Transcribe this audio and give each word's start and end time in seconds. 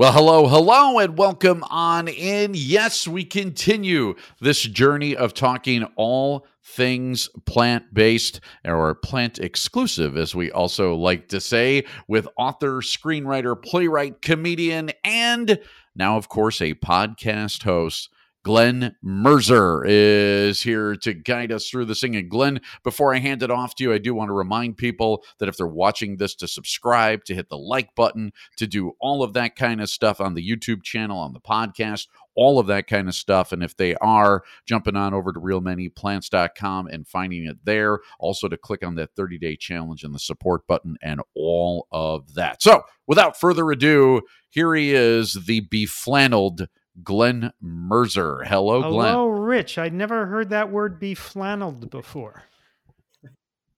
Well, 0.00 0.12
hello, 0.12 0.46
hello, 0.46 0.98
and 0.98 1.18
welcome 1.18 1.62
on 1.68 2.08
in. 2.08 2.52
Yes, 2.54 3.06
we 3.06 3.22
continue 3.22 4.14
this 4.40 4.62
journey 4.62 5.14
of 5.14 5.34
talking 5.34 5.84
all 5.94 6.46
things 6.64 7.28
plant 7.44 7.92
based 7.92 8.40
or 8.64 8.94
plant 8.94 9.38
exclusive, 9.38 10.16
as 10.16 10.34
we 10.34 10.50
also 10.50 10.94
like 10.94 11.28
to 11.28 11.38
say, 11.38 11.84
with 12.08 12.26
author, 12.38 12.80
screenwriter, 12.80 13.62
playwright, 13.62 14.22
comedian, 14.22 14.90
and 15.04 15.60
now, 15.94 16.16
of 16.16 16.30
course, 16.30 16.62
a 16.62 16.72
podcast 16.72 17.62
host. 17.64 18.08
Glen 18.42 18.96
Merzer 19.04 19.82
is 19.86 20.62
here 20.62 20.96
to 20.96 21.12
guide 21.12 21.52
us 21.52 21.68
through 21.68 21.84
this 21.84 22.00
thing. 22.00 22.16
And 22.16 22.30
Glen, 22.30 22.60
before 22.82 23.14
I 23.14 23.18
hand 23.18 23.42
it 23.42 23.50
off 23.50 23.74
to 23.74 23.84
you, 23.84 23.92
I 23.92 23.98
do 23.98 24.14
want 24.14 24.28
to 24.30 24.34
remind 24.34 24.78
people 24.78 25.22
that 25.38 25.48
if 25.48 25.58
they're 25.58 25.66
watching 25.66 26.16
this, 26.16 26.34
to 26.36 26.48
subscribe, 26.48 27.24
to 27.24 27.34
hit 27.34 27.50
the 27.50 27.58
like 27.58 27.94
button, 27.94 28.32
to 28.56 28.66
do 28.66 28.92
all 28.98 29.22
of 29.22 29.34
that 29.34 29.56
kind 29.56 29.82
of 29.82 29.90
stuff 29.90 30.20
on 30.20 30.34
the 30.34 30.48
YouTube 30.48 30.82
channel, 30.82 31.18
on 31.18 31.34
the 31.34 31.40
podcast, 31.40 32.06
all 32.34 32.58
of 32.58 32.66
that 32.68 32.86
kind 32.86 33.08
of 33.08 33.14
stuff. 33.14 33.52
And 33.52 33.62
if 33.62 33.76
they 33.76 33.94
are 33.96 34.42
jumping 34.64 34.96
on 34.96 35.12
over 35.12 35.32
to 35.32 35.40
realmanyplants.com 35.40 36.86
and 36.86 37.06
finding 37.06 37.44
it 37.44 37.58
there, 37.64 37.98
also 38.18 38.48
to 38.48 38.56
click 38.56 38.82
on 38.82 38.94
that 38.94 39.14
30 39.14 39.38
day 39.38 39.56
challenge 39.56 40.02
and 40.02 40.14
the 40.14 40.18
support 40.18 40.66
button 40.66 40.96
and 41.02 41.20
all 41.34 41.86
of 41.92 42.34
that. 42.34 42.62
So 42.62 42.84
without 43.06 43.38
further 43.38 43.70
ado, 43.70 44.22
here 44.48 44.74
he 44.74 44.94
is, 44.94 45.34
the 45.46 45.60
beflanneled 45.68 46.66
Glen 47.02 47.52
Merzer. 47.62 48.46
Hello, 48.46 48.82
Glen. 48.82 49.10
Hello, 49.12 49.26
Rich. 49.28 49.78
I'd 49.78 49.92
never 49.94 50.26
heard 50.26 50.50
that 50.50 50.70
word 50.70 50.98
be 50.98 51.14
flanneled 51.14 51.90
before. 51.90 52.42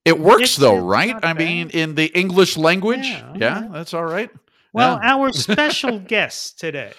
It 0.04 0.18
works 0.18 0.42
It's- 0.42 0.56
though, 0.56 0.76
it's 0.76 0.82
right? 0.84 1.14
I 1.16 1.20
bad. 1.32 1.38
mean, 1.38 1.70
in 1.70 1.94
the 1.94 2.06
English 2.18 2.56
language. 2.56 3.06
Yeah, 3.06 3.32
Yeah, 3.36 3.68
that's 3.70 3.94
all 3.94 4.04
right. 4.04 4.30
Well, 4.72 4.98
Yeah. 5.02 5.14
our 5.14 5.32
special 5.32 5.98
guest 6.00 6.58
today 6.58 6.92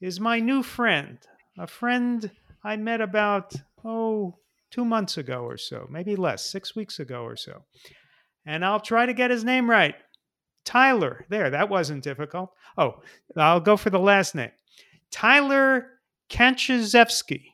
is 0.00 0.18
my 0.18 0.40
new 0.40 0.62
friend, 0.62 1.18
a 1.58 1.66
friend 1.66 2.30
I 2.64 2.76
met 2.76 3.00
about, 3.00 3.54
oh, 3.84 4.38
two 4.70 4.84
months 4.84 5.16
ago 5.16 5.44
or 5.44 5.56
so, 5.56 5.86
maybe 5.90 6.16
less, 6.16 6.44
six 6.50 6.74
weeks 6.74 6.98
ago 6.98 7.22
or 7.22 7.36
so. 7.36 7.64
And 8.44 8.64
I'll 8.64 8.80
try 8.80 9.06
to 9.06 9.12
get 9.14 9.30
his 9.30 9.44
name 9.44 9.70
right. 9.70 9.94
Tyler. 10.64 11.24
There, 11.28 11.50
that 11.50 11.68
wasn't 11.70 12.02
difficult. 12.02 12.50
Oh, 12.76 13.00
I'll 13.36 13.60
go 13.60 13.76
for 13.76 13.90
the 13.90 13.98
last 14.00 14.34
name. 14.34 14.50
Tyler 15.10 15.86
Kanczuzewski. 16.30 17.52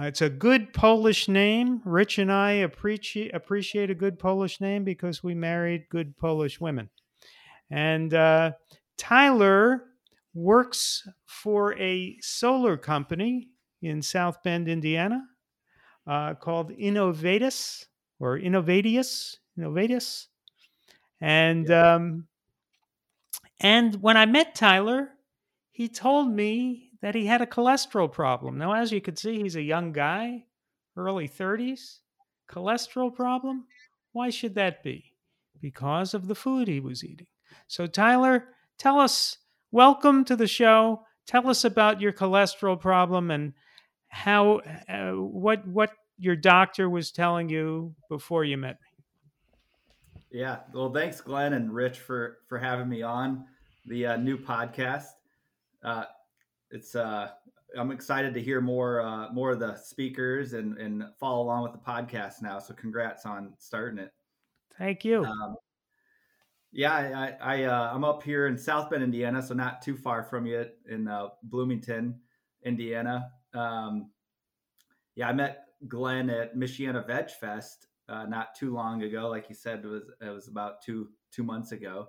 Uh, 0.00 0.04
it's 0.04 0.22
a 0.22 0.30
good 0.30 0.72
Polish 0.72 1.28
name. 1.28 1.80
Rich 1.84 2.18
and 2.18 2.30
I 2.30 2.52
appreciate 2.52 3.34
appreciate 3.34 3.90
a 3.90 3.94
good 3.94 4.18
Polish 4.18 4.60
name 4.60 4.84
because 4.84 5.24
we 5.24 5.34
married 5.34 5.88
good 5.88 6.16
Polish 6.16 6.60
women. 6.60 6.88
And 7.70 8.14
uh, 8.14 8.52
Tyler 8.96 9.84
works 10.34 11.06
for 11.26 11.76
a 11.78 12.16
solar 12.20 12.76
company 12.76 13.48
in 13.82 14.02
South 14.02 14.42
Bend, 14.42 14.68
Indiana, 14.68 15.22
uh, 16.06 16.34
called 16.34 16.70
Innovatus 16.70 17.86
or 18.20 18.38
Innovatius, 18.38 19.36
Innovatus. 19.58 20.26
And 21.20 21.70
um, 21.70 22.28
and 23.60 24.00
when 24.00 24.16
I 24.16 24.26
met 24.26 24.54
Tyler, 24.54 25.10
he 25.78 25.88
told 25.88 26.28
me 26.28 26.90
that 27.02 27.14
he 27.14 27.26
had 27.26 27.40
a 27.40 27.46
cholesterol 27.46 28.10
problem. 28.10 28.58
Now, 28.58 28.72
as 28.72 28.90
you 28.90 29.00
can 29.00 29.14
see, 29.14 29.40
he's 29.40 29.54
a 29.54 29.62
young 29.62 29.92
guy, 29.92 30.42
early 30.96 31.28
30s. 31.28 32.00
Cholesterol 32.50 33.14
problem? 33.14 33.64
Why 34.10 34.30
should 34.30 34.56
that 34.56 34.82
be? 34.82 35.12
Because 35.60 36.14
of 36.14 36.26
the 36.26 36.34
food 36.34 36.66
he 36.66 36.80
was 36.80 37.04
eating. 37.04 37.28
So, 37.68 37.86
Tyler, 37.86 38.48
tell 38.76 38.98
us, 38.98 39.38
welcome 39.70 40.24
to 40.24 40.34
the 40.34 40.48
show. 40.48 41.04
Tell 41.28 41.48
us 41.48 41.64
about 41.64 42.00
your 42.00 42.12
cholesterol 42.12 42.80
problem 42.80 43.30
and 43.30 43.52
how, 44.08 44.62
uh, 44.88 45.12
what, 45.12 45.64
what 45.64 45.92
your 46.18 46.34
doctor 46.34 46.90
was 46.90 47.12
telling 47.12 47.48
you 47.48 47.94
before 48.08 48.42
you 48.42 48.56
met 48.56 48.78
me. 48.80 50.40
Yeah. 50.40 50.56
Well, 50.74 50.92
thanks, 50.92 51.20
Glen 51.20 51.52
and 51.52 51.72
Rich, 51.72 52.00
for 52.00 52.38
for 52.48 52.58
having 52.58 52.88
me 52.88 53.02
on 53.02 53.44
the 53.86 54.06
uh, 54.06 54.16
new 54.16 54.36
podcast. 54.36 55.04
Uh, 55.82 56.04
it's 56.70 56.94
uh, 56.94 57.30
I'm 57.76 57.90
excited 57.90 58.34
to 58.34 58.42
hear 58.42 58.60
more 58.60 59.00
uh, 59.00 59.32
more 59.32 59.52
of 59.52 59.60
the 59.60 59.76
speakers 59.76 60.52
and 60.52 60.78
and 60.78 61.04
follow 61.18 61.42
along 61.42 61.62
with 61.62 61.72
the 61.72 61.78
podcast 61.78 62.42
now. 62.42 62.58
So, 62.58 62.74
congrats 62.74 63.26
on 63.26 63.54
starting 63.58 63.98
it. 63.98 64.12
Thank 64.76 65.04
you. 65.04 65.24
Um, 65.24 65.56
yeah, 66.72 66.92
I, 66.92 67.00
I, 67.00 67.36
I 67.40 67.64
uh, 67.64 67.90
I'm 67.92 68.04
up 68.04 68.22
here 68.22 68.46
in 68.46 68.56
South 68.56 68.90
Bend, 68.90 69.02
Indiana, 69.02 69.42
so 69.42 69.54
not 69.54 69.82
too 69.82 69.96
far 69.96 70.22
from 70.22 70.46
you 70.46 70.66
in 70.88 71.08
uh, 71.08 71.28
Bloomington, 71.44 72.20
Indiana. 72.64 73.30
Um, 73.54 74.10
yeah, 75.14 75.28
I 75.28 75.32
met 75.32 75.64
Glen 75.88 76.30
at 76.30 76.56
Michiana 76.56 77.06
Veg 77.06 77.30
Fest 77.30 77.88
uh, 78.08 78.24
not 78.26 78.54
too 78.54 78.72
long 78.72 79.02
ago. 79.02 79.28
Like 79.28 79.48
you 79.48 79.54
said, 79.54 79.80
it 79.84 79.86
was 79.86 80.02
it 80.20 80.28
was 80.28 80.48
about 80.48 80.82
two 80.82 81.08
two 81.32 81.42
months 81.42 81.72
ago, 81.72 82.08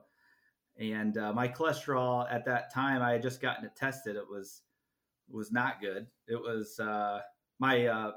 and 0.80 1.18
uh, 1.18 1.34
my 1.34 1.48
cholesterol 1.48 2.28
at 2.32 2.46
that 2.46 2.74
time 2.74 3.02
I 3.02 3.12
had 3.14 3.22
just 3.22 3.42
gotten 3.42 3.66
it 3.66 3.76
tested. 3.76 4.16
It 4.16 4.30
was 4.30 4.62
was 5.30 5.52
not 5.52 5.82
good. 5.82 6.08
It 6.28 6.42
was 6.42 6.80
uh, 6.80 7.20
my 7.60 7.88
uh, 7.88 8.12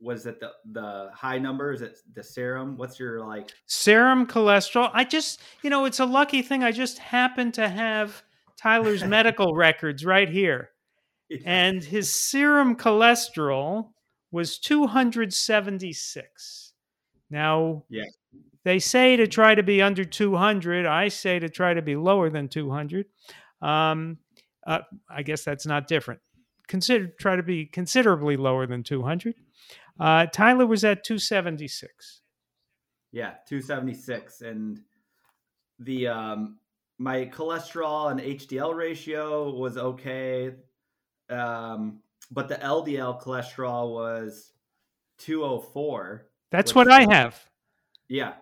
was 0.00 0.26
it 0.26 0.40
the 0.40 0.50
the 0.72 1.10
high 1.14 1.38
numbers? 1.38 1.82
It's 1.82 2.02
the 2.12 2.22
serum. 2.22 2.76
What's 2.76 2.98
your 3.00 3.26
like? 3.26 3.50
serum 3.66 4.26
cholesterol. 4.26 4.90
I 4.92 5.04
just, 5.04 5.40
you 5.62 5.70
know, 5.70 5.84
it's 5.84 6.00
a 6.00 6.06
lucky 6.06 6.42
thing. 6.42 6.62
I 6.62 6.72
just 6.72 6.98
happen 6.98 7.52
to 7.52 7.68
have 7.68 8.22
Tyler's 8.56 9.04
medical 9.04 9.54
records 9.54 10.04
right 10.04 10.28
here. 10.28 10.70
And 11.44 11.82
his 11.82 12.14
serum 12.14 12.76
cholesterol 12.76 13.88
was 14.30 14.58
276. 14.58 16.72
Now, 17.30 17.84
Yeah. 17.88 18.04
They 18.64 18.78
say 18.78 19.16
to 19.16 19.26
try 19.26 19.54
to 19.54 19.62
be 19.62 19.82
under 19.82 20.04
200. 20.04 20.86
I 20.86 21.08
say 21.08 21.38
to 21.38 21.48
try 21.48 21.74
to 21.74 21.82
be 21.82 21.96
lower 21.96 22.30
than 22.30 22.48
200. 22.48 23.06
Um, 23.60 24.18
uh, 24.66 24.80
I 25.08 25.22
guess 25.22 25.44
that's 25.44 25.66
not 25.66 25.86
different. 25.86 26.20
Consider 26.66 27.08
try 27.20 27.36
to 27.36 27.42
be 27.42 27.66
considerably 27.66 28.36
lower 28.36 28.66
than 28.66 28.82
200. 28.82 29.34
Uh, 30.00 30.26
Tyler 30.26 30.66
was 30.66 30.82
at 30.82 31.04
276. 31.04 32.22
Yeah, 33.12 33.34
276 33.46 34.40
and 34.40 34.80
the 35.78 36.08
um 36.08 36.58
my 36.98 37.26
cholesterol 37.26 38.10
and 38.10 38.20
HDL 38.20 38.74
ratio 38.74 39.50
was 39.50 39.76
okay. 39.76 40.52
Um 41.28 42.00
but 42.30 42.48
the 42.48 42.56
LDL 42.56 43.22
cholesterol 43.22 43.92
was 43.92 44.52
204. 45.18 46.26
That's 46.50 46.74
what 46.74 46.90
I 46.90 47.06
have. 47.12 47.40
Yeah, 48.08 48.32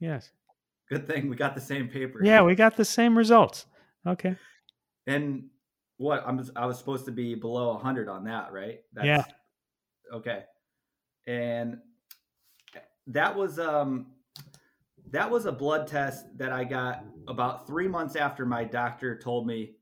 Yes. 0.00 0.30
good 0.88 1.06
thing 1.06 1.28
we 1.28 1.36
got 1.36 1.54
the 1.54 1.60
same 1.60 1.88
paper. 1.88 2.20
Yeah, 2.24 2.42
we 2.42 2.54
got 2.54 2.76
the 2.76 2.84
same 2.84 3.16
results. 3.16 3.66
Okay. 4.06 4.36
And 5.06 5.48
what 5.98 6.22
I'm 6.26 6.40
I 6.56 6.66
was 6.66 6.78
supposed 6.78 7.04
to 7.06 7.12
be 7.12 7.34
below 7.34 7.72
100 7.74 8.08
on 8.08 8.24
that, 8.24 8.52
right? 8.52 8.80
Yeah. 9.02 9.24
Okay. 10.12 10.44
And 11.26 11.78
that 13.08 13.34
was 13.34 13.58
um 13.58 14.14
that 15.10 15.30
was 15.30 15.46
a 15.46 15.52
blood 15.52 15.86
test 15.86 16.26
that 16.38 16.52
I 16.52 16.64
got 16.64 17.04
about 17.28 17.66
3 17.66 17.88
months 17.88 18.14
after 18.16 18.44
my 18.46 18.62
doctor 18.64 19.18
told 19.18 19.46
me 19.46 19.76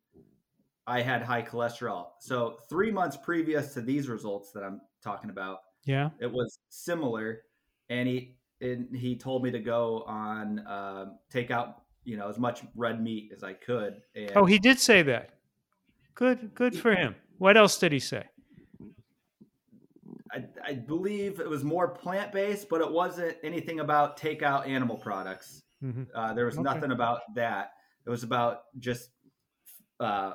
I 0.86 1.02
had 1.02 1.22
high 1.22 1.42
cholesterol. 1.42 2.10
So 2.20 2.58
3 2.68 2.90
months 2.92 3.16
previous 3.16 3.74
to 3.74 3.80
these 3.80 4.08
results 4.08 4.52
that 4.52 4.62
I'm 4.62 4.80
talking 5.02 5.30
about, 5.30 5.58
Yeah. 5.84 6.10
it 6.20 6.30
was 6.30 6.60
similar 6.68 7.42
and 7.90 8.08
he 8.08 8.36
and 8.60 8.94
he 8.96 9.16
told 9.16 9.42
me 9.42 9.50
to 9.50 9.58
go 9.58 10.02
on 10.06 10.66
um 10.66 11.18
take 11.30 11.50
out 11.50 11.82
you 12.04 12.16
know 12.16 12.28
as 12.28 12.38
much 12.38 12.62
red 12.74 13.02
meat 13.02 13.32
as 13.34 13.42
I 13.42 13.52
could 13.52 14.02
and 14.14 14.30
Oh, 14.36 14.44
he 14.46 14.58
did 14.58 14.78
say 14.78 15.02
that. 15.02 15.30
Good. 16.14 16.54
Good 16.54 16.74
for 16.74 16.92
him. 16.94 17.16
What 17.38 17.56
else 17.56 17.78
did 17.78 17.92
he 17.92 17.98
say? 17.98 18.24
I, 20.32 20.44
I 20.64 20.74
believe 20.74 21.40
it 21.40 21.48
was 21.48 21.62
more 21.62 21.88
plant 21.88 22.32
based, 22.32 22.68
but 22.68 22.80
it 22.80 22.90
wasn't 22.90 23.36
anything 23.44 23.80
about 23.80 24.16
take 24.16 24.42
out 24.42 24.66
animal 24.66 24.96
products. 24.96 25.62
hmm 25.80 26.04
Uh, 26.14 26.32
there 26.34 26.46
was 26.46 26.56
Okay. 26.58 26.64
nothing 26.64 26.90
about 26.92 27.20
that. 27.34 27.72
It 28.06 28.10
was 28.10 28.22
about 28.22 28.62
just 28.78 29.10
uh, 30.00 30.34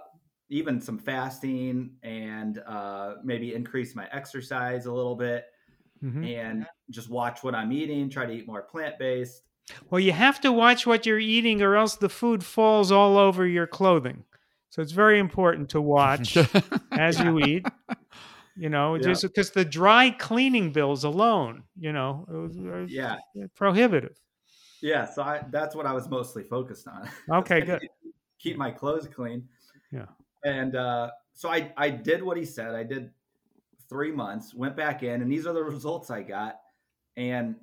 even 0.50 0.82
some 0.82 0.98
fasting 1.00 1.98
and 2.04 2.60
uh, 2.60 3.16
maybe 3.24 3.54
increase 3.54 3.96
my 3.96 4.08
exercise 4.12 4.86
a 4.86 4.94
little 4.94 5.16
bit 5.16 5.46
hmm 6.02 6.24
and 6.24 6.66
just 6.90 7.10
watch 7.10 7.44
what 7.44 7.56
I'm 7.56 7.72
eating, 7.72 8.10
try 8.10 8.26
to 8.26 8.34
eat 8.34 8.48
more 8.48 8.64
plant 8.64 9.00
based. 9.00 9.44
Well, 9.90 10.00
you 10.00 10.12
have 10.12 10.42
to 10.42 10.52
watch 10.52 10.86
what 10.86 11.06
you're 11.06 11.20
eating, 11.20 11.62
or 11.62 11.76
else 11.76 11.96
the 11.96 12.10
food 12.10 12.44
falls 12.44 12.92
all 12.92 13.18
over 13.18 13.46
your 13.46 13.68
clothing. 13.68 14.26
So 14.70 14.82
it's 14.82 14.92
very 14.92 15.20
important 15.20 15.70
to 15.70 15.82
watch 15.82 16.38
as 16.98 17.20
you 17.22 17.40
eat. 17.40 17.64
You 18.58 18.70
know, 18.70 18.96
Yeah. 18.96 19.04
just 19.04 19.24
because 19.24 19.52
the 19.52 19.64
dry 19.64 20.10
cleaning 20.12 20.72
bills 20.72 21.04
alone, 21.04 21.64
you 21.80 21.94
know, 21.94 22.26
are 22.30 22.86
Yeah. 22.88 23.18
prohibitive. 23.56 24.18
Yeah. 24.82 25.06
So 25.06 25.24
I, 25.24 25.44
that's 25.50 25.76
what 25.76 25.86
I 25.86 25.94
was 25.94 26.10
mostly 26.10 26.44
focused 26.44 26.88
on. 26.88 27.08
Okay, 27.32 27.62
good. 27.62 27.82
keep 28.40 28.58
my 28.58 28.72
clothes 28.72 29.08
clean. 29.08 29.48
Yeah. 29.92 30.08
And 30.44 30.76
uh, 30.76 31.12
so 31.34 31.50
I 31.50 31.72
I 31.78 31.90
did 31.90 32.24
what 32.24 32.36
he 32.38 32.46
said. 32.46 32.76
I 32.76 32.84
did 32.84 33.12
three 33.92 34.12
months, 34.12 34.54
went 34.54 34.78
back 34.78 35.04
in, 35.04 35.22
and 35.22 35.30
these 35.30 35.46
are 35.46 35.54
the 35.54 35.62
results 35.62 36.10
I 36.10 36.24
got. 36.24 36.60
And 37.18 37.58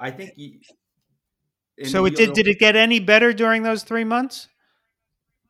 I 0.00 0.10
think. 0.10 0.32
You, 0.36 0.58
so 1.84 2.06
it 2.06 2.16
did. 2.16 2.32
Did 2.32 2.48
it 2.48 2.58
get 2.58 2.74
any 2.74 2.98
better 2.98 3.34
during 3.34 3.62
those 3.62 3.82
three 3.82 4.02
months? 4.02 4.48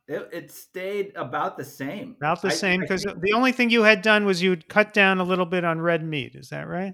It, 0.09 0.29
it 0.31 0.51
stayed 0.51 1.13
about 1.15 1.57
the 1.57 1.63
same. 1.63 2.15
About 2.17 2.41
the 2.41 2.49
I, 2.49 2.51
same 2.51 2.81
because 2.81 3.03
the 3.03 3.33
only 3.33 3.53
thing 3.53 3.69
you 3.69 3.83
had 3.83 4.01
done 4.01 4.25
was 4.25 4.41
you'd 4.41 4.67
cut 4.67 4.93
down 4.93 5.19
a 5.19 5.23
little 5.23 5.45
bit 5.45 5.63
on 5.63 5.79
red 5.79 6.03
meat. 6.03 6.35
Is 6.35 6.49
that 6.49 6.67
right? 6.67 6.93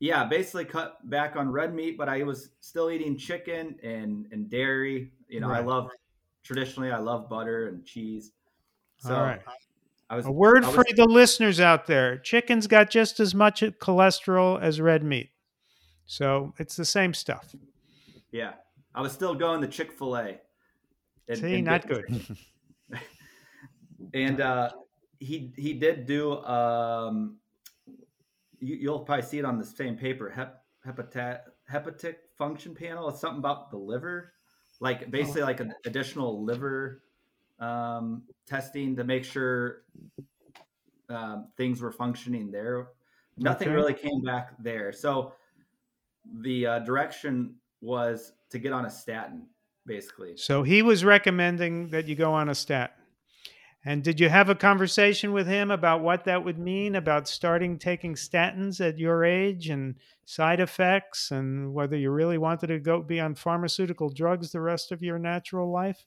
Yeah, 0.00 0.24
basically 0.24 0.64
cut 0.64 0.98
back 1.08 1.36
on 1.36 1.48
red 1.48 1.72
meat, 1.72 1.96
but 1.96 2.08
I 2.08 2.24
was 2.24 2.50
still 2.60 2.90
eating 2.90 3.16
chicken 3.16 3.76
and 3.84 4.26
and 4.32 4.50
dairy. 4.50 5.12
You 5.28 5.38
know, 5.38 5.48
right. 5.48 5.62
I 5.62 5.64
love 5.64 5.90
traditionally 6.42 6.90
I 6.90 6.98
love 6.98 7.28
butter 7.28 7.68
and 7.68 7.84
cheese. 7.84 8.32
So 8.98 9.14
All 9.14 9.22
right. 9.22 9.40
Was, 10.16 10.26
a 10.26 10.30
word 10.32 10.64
was, 10.64 10.74
for 10.74 10.84
the 10.94 11.06
listeners 11.06 11.60
out 11.60 11.86
there: 11.86 12.18
chicken's 12.18 12.66
got 12.66 12.90
just 12.90 13.20
as 13.20 13.34
much 13.34 13.60
cholesterol 13.60 14.60
as 14.60 14.80
red 14.80 15.02
meat, 15.02 15.30
so 16.06 16.52
it's 16.58 16.76
the 16.76 16.84
same 16.84 17.14
stuff. 17.14 17.54
Yeah, 18.30 18.52
I 18.94 19.00
was 19.00 19.12
still 19.12 19.34
going 19.34 19.60
to 19.62 19.68
Chick 19.68 19.92
Fil 19.92 20.16
A. 20.16 20.40
See, 21.34 21.62
not 21.62 21.86
good. 21.86 22.36
and 24.14 24.40
uh, 24.40 24.70
he 25.18 25.52
he 25.56 25.74
did 25.74 26.06
do. 26.06 26.42
Um, 26.44 27.38
you, 28.60 28.90
will 28.90 29.00
probably 29.00 29.24
see 29.24 29.38
it 29.38 29.44
on 29.44 29.58
the 29.58 29.64
same 29.64 29.96
paper. 29.96 30.30
Hep, 30.30 30.62
hepatat, 30.86 31.40
hepatic 31.70 32.16
function 32.36 32.74
panel. 32.74 33.08
It's 33.08 33.20
something 33.20 33.38
about 33.38 33.70
the 33.70 33.78
liver, 33.78 34.32
like 34.80 35.10
basically 35.10 35.42
oh. 35.42 35.46
like 35.46 35.60
an 35.60 35.72
additional 35.86 36.44
liver 36.44 37.02
um, 37.62 38.22
testing 38.46 38.96
to 38.96 39.04
make 39.04 39.24
sure 39.24 39.82
um, 41.08 41.48
things 41.56 41.80
were 41.80 41.92
functioning 41.92 42.50
there. 42.50 42.88
Nothing 43.38 43.68
okay. 43.68 43.74
really 43.74 43.94
came 43.94 44.20
back 44.22 44.52
there. 44.62 44.92
So 44.92 45.32
the 46.40 46.66
uh, 46.66 46.78
direction 46.80 47.54
was 47.80 48.32
to 48.50 48.58
get 48.58 48.72
on 48.72 48.86
a 48.86 48.90
statin 48.90 49.46
basically. 49.86 50.36
So 50.36 50.62
he 50.62 50.82
was 50.82 51.04
recommending 51.04 51.88
that 51.88 52.06
you 52.06 52.14
go 52.14 52.32
on 52.32 52.48
a 52.48 52.54
statin. 52.54 52.96
And 53.84 54.04
did 54.04 54.20
you 54.20 54.28
have 54.28 54.48
a 54.48 54.54
conversation 54.54 55.32
with 55.32 55.48
him 55.48 55.72
about 55.72 56.02
what 56.02 56.24
that 56.24 56.44
would 56.44 56.58
mean 56.58 56.94
about 56.94 57.26
starting 57.26 57.78
taking 57.78 58.14
statins 58.14 58.80
at 58.80 58.96
your 58.96 59.24
age 59.24 59.70
and 59.70 59.96
side 60.24 60.60
effects 60.60 61.32
and 61.32 61.74
whether 61.74 61.96
you 61.96 62.12
really 62.12 62.38
wanted 62.38 62.68
to 62.68 62.78
go 62.78 63.02
be 63.02 63.18
on 63.18 63.34
pharmaceutical 63.34 64.08
drugs 64.08 64.52
the 64.52 64.60
rest 64.60 64.92
of 64.92 65.02
your 65.02 65.18
natural 65.18 65.72
life? 65.72 66.06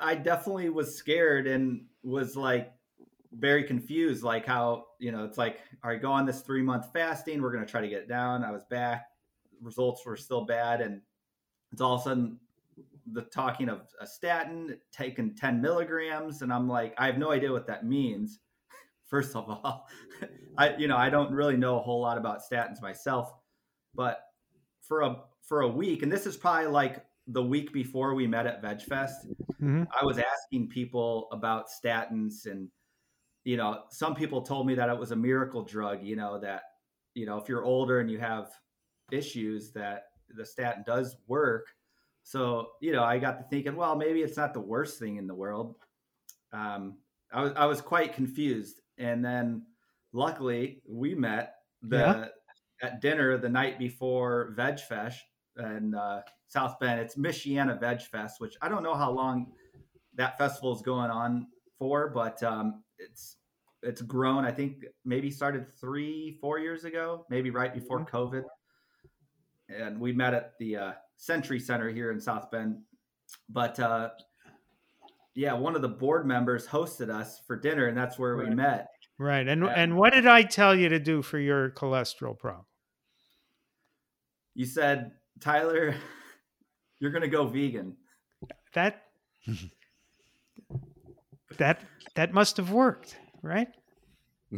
I 0.00 0.14
definitely 0.14 0.68
was 0.70 0.96
scared 0.96 1.46
and 1.46 1.84
was 2.02 2.36
like 2.36 2.72
very 3.32 3.64
confused 3.64 4.22
like 4.22 4.46
how, 4.46 4.84
you 4.98 5.12
know, 5.12 5.24
it's 5.24 5.38
like 5.38 5.60
all 5.84 5.90
right, 5.90 6.00
go 6.00 6.10
on 6.10 6.26
this 6.26 6.40
3 6.40 6.62
month 6.62 6.86
fasting, 6.92 7.42
we're 7.42 7.52
to 7.64 7.70
try 7.70 7.80
to 7.80 7.88
get 7.88 8.02
it 8.02 8.08
down. 8.08 8.44
I 8.44 8.50
was 8.50 8.64
back, 8.64 9.06
results 9.60 10.04
were 10.04 10.16
still 10.16 10.44
bad 10.44 10.80
and 10.80 11.00
it's 11.72 11.80
all 11.80 11.94
of 11.94 12.00
a 12.00 12.04
sudden 12.04 12.38
the 13.12 13.22
talking 13.22 13.68
of 13.68 13.82
a 14.00 14.06
statin 14.06 14.78
taking 14.92 15.34
10 15.34 15.60
milligrams 15.60 16.42
and 16.42 16.52
i'm 16.52 16.68
like 16.68 16.94
i 16.98 17.06
have 17.06 17.18
no 17.18 17.30
idea 17.30 17.50
what 17.50 17.66
that 17.66 17.84
means 17.86 18.40
first 19.06 19.36
of 19.36 19.48
all. 19.48 19.86
I 20.58 20.76
you 20.76 20.88
know 20.88 20.96
i 20.96 21.10
don't 21.10 21.30
really 21.30 21.56
know 21.56 21.78
a 21.78 21.82
whole 21.82 22.00
lot 22.00 22.18
about 22.18 22.40
statins 22.40 22.82
myself 22.82 23.32
but 23.94 24.20
for 24.80 25.02
a 25.02 25.16
for 25.42 25.62
a 25.62 25.68
week 25.68 26.02
and 26.02 26.10
this 26.10 26.26
is 26.26 26.36
probably 26.36 26.66
like 26.66 27.04
the 27.28 27.42
week 27.42 27.72
before 27.72 28.14
we 28.14 28.26
met 28.26 28.46
at 28.46 28.62
vegfest 28.62 29.26
mm-hmm. 29.60 29.82
i 30.00 30.04
was 30.04 30.18
asking 30.18 30.68
people 30.68 31.28
about 31.32 31.66
statins 31.68 32.46
and 32.46 32.68
you 33.44 33.56
know 33.56 33.82
some 33.90 34.14
people 34.14 34.42
told 34.42 34.66
me 34.66 34.74
that 34.74 34.88
it 34.88 34.98
was 34.98 35.10
a 35.10 35.16
miracle 35.16 35.62
drug 35.62 36.02
you 36.02 36.16
know 36.16 36.38
that 36.38 36.62
you 37.14 37.26
know 37.26 37.36
if 37.36 37.48
you're 37.48 37.64
older 37.64 38.00
and 38.00 38.10
you 38.10 38.18
have 38.18 38.50
issues 39.12 39.72
that 39.72 40.04
the 40.34 40.44
statin 40.44 40.84
does 40.86 41.16
work. 41.26 41.66
So, 42.22 42.68
you 42.80 42.92
know, 42.92 43.04
I 43.04 43.18
got 43.18 43.38
to 43.38 43.44
thinking, 43.44 43.76
well, 43.76 43.94
maybe 43.94 44.20
it's 44.20 44.36
not 44.36 44.52
the 44.52 44.60
worst 44.60 44.98
thing 44.98 45.16
in 45.16 45.26
the 45.26 45.34
world. 45.34 45.76
Um, 46.52 46.98
I 47.32 47.42
was 47.42 47.52
I 47.56 47.66
was 47.66 47.80
quite 47.80 48.14
confused, 48.14 48.80
and 48.98 49.24
then 49.24 49.62
luckily 50.12 50.82
we 50.88 51.14
met 51.14 51.54
the 51.82 52.30
yeah. 52.82 52.86
at 52.86 53.00
dinner 53.00 53.36
the 53.36 53.48
night 53.48 53.78
before 53.78 54.52
Veg 54.56 54.80
Fest 54.80 55.20
in 55.58 55.94
uh, 55.94 56.22
South 56.48 56.78
Bend. 56.80 57.00
It's 57.00 57.16
Michiana 57.16 57.78
Veg 57.78 58.02
Fest, 58.02 58.40
which 58.40 58.56
I 58.62 58.68
don't 58.68 58.82
know 58.82 58.94
how 58.94 59.10
long 59.10 59.52
that 60.14 60.38
festival 60.38 60.74
is 60.74 60.82
going 60.82 61.10
on 61.10 61.46
for, 61.78 62.08
but 62.08 62.42
um, 62.42 62.82
it's 62.98 63.36
it's 63.82 64.02
grown. 64.02 64.44
I 64.44 64.50
think 64.50 64.84
maybe 65.04 65.30
started 65.30 65.66
three, 65.80 66.38
four 66.40 66.58
years 66.58 66.84
ago, 66.84 67.26
maybe 67.30 67.50
right 67.50 67.72
before 67.72 68.00
mm-hmm. 68.00 68.16
COVID 68.16 68.44
and 69.68 69.98
we 69.98 70.12
met 70.12 70.34
at 70.34 70.52
the 70.58 70.76
uh, 70.76 70.92
Century 71.16 71.58
Center 71.58 71.88
here 71.90 72.12
in 72.12 72.20
South 72.20 72.50
Bend. 72.50 72.78
But 73.48 73.78
uh, 73.80 74.10
yeah, 75.34 75.54
one 75.54 75.74
of 75.74 75.82
the 75.82 75.88
board 75.88 76.26
members 76.26 76.66
hosted 76.66 77.10
us 77.10 77.40
for 77.46 77.56
dinner, 77.56 77.86
and 77.86 77.96
that's 77.96 78.18
where 78.18 78.36
right. 78.36 78.48
we 78.48 78.54
met. 78.54 78.88
Right. 79.18 79.46
And, 79.46 79.64
and 79.64 79.72
and 79.74 79.96
what 79.96 80.12
did 80.12 80.26
I 80.26 80.42
tell 80.42 80.74
you 80.74 80.88
to 80.90 80.98
do 80.98 81.22
for 81.22 81.38
your 81.38 81.70
cholesterol 81.70 82.38
problem? 82.38 82.66
You 84.54 84.66
said, 84.66 85.12
Tyler, 85.40 85.94
you're 87.00 87.10
going 87.10 87.22
to 87.22 87.28
go 87.28 87.46
vegan. 87.46 87.96
That 88.74 89.02
that 91.58 91.80
that 92.14 92.32
must 92.32 92.56
have 92.58 92.70
worked, 92.70 93.16
right? 93.42 93.68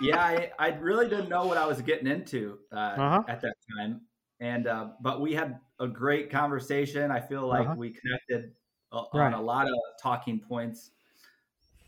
yeah, 0.00 0.18
I, 0.18 0.50
I 0.58 0.68
really 0.68 1.08
didn't 1.08 1.28
know 1.28 1.46
what 1.46 1.56
I 1.56 1.66
was 1.66 1.80
getting 1.80 2.06
into 2.06 2.58
uh, 2.72 2.76
uh-huh. 2.76 3.22
at 3.28 3.40
that 3.40 3.54
time 3.76 4.02
and 4.40 4.66
uh, 4.66 4.88
but 5.00 5.20
we 5.20 5.34
had 5.34 5.60
a 5.78 5.86
great 5.86 6.30
conversation. 6.30 7.10
I 7.10 7.20
feel 7.20 7.46
like 7.46 7.66
uh-huh. 7.66 7.74
we 7.76 7.90
connected 7.90 8.52
uh, 8.90 9.04
right. 9.14 9.26
on 9.26 9.34
a 9.34 9.40
lot 9.40 9.66
of 9.66 9.74
talking 10.02 10.40
points. 10.40 10.90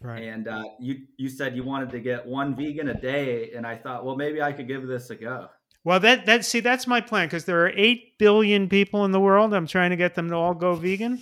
Right. 0.00 0.24
And 0.24 0.48
uh, 0.48 0.64
you 0.78 1.06
you 1.16 1.28
said 1.28 1.56
you 1.56 1.64
wanted 1.64 1.90
to 1.90 2.00
get 2.00 2.26
one 2.26 2.54
vegan 2.54 2.88
a 2.88 3.00
day, 3.00 3.52
and 3.56 3.66
I 3.66 3.76
thought, 3.76 4.04
well, 4.04 4.16
maybe 4.16 4.42
I 4.42 4.52
could 4.52 4.68
give 4.68 4.86
this 4.86 5.10
a 5.10 5.16
go. 5.16 5.48
Well, 5.84 6.00
that 6.00 6.26
that 6.26 6.44
see 6.44 6.60
that's 6.60 6.86
my 6.86 7.00
plan 7.00 7.26
because 7.26 7.44
there 7.44 7.64
are 7.64 7.72
eight 7.74 8.18
billion 8.18 8.68
people 8.68 9.04
in 9.04 9.10
the 9.10 9.20
world. 9.20 9.52
I'm 9.52 9.66
trying 9.66 9.90
to 9.90 9.96
get 9.96 10.14
them 10.14 10.28
to 10.28 10.36
all 10.36 10.54
go 10.54 10.74
vegan. 10.74 11.20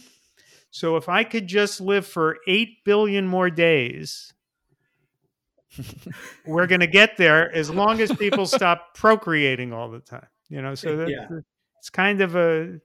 So 0.70 0.96
if 0.96 1.08
I 1.08 1.24
could 1.24 1.46
just 1.46 1.80
live 1.80 2.06
for 2.06 2.38
eight 2.46 2.84
billion 2.84 3.26
more 3.26 3.50
days, 3.50 4.32
we're 6.46 6.66
going 6.66 6.80
to 6.80 6.86
get 6.86 7.16
there 7.16 7.50
as 7.52 7.70
long 7.70 8.00
as 8.00 8.12
people 8.12 8.46
stop 8.46 8.94
procreating 8.94 9.72
all 9.72 9.90
the 9.90 10.00
time. 10.00 10.26
You 10.48 10.62
know, 10.62 10.74
so 10.74 11.06
yeah. 11.06 11.26
it's 11.78 11.90
kind 11.90 12.20
of 12.20 12.36
a 12.36 12.80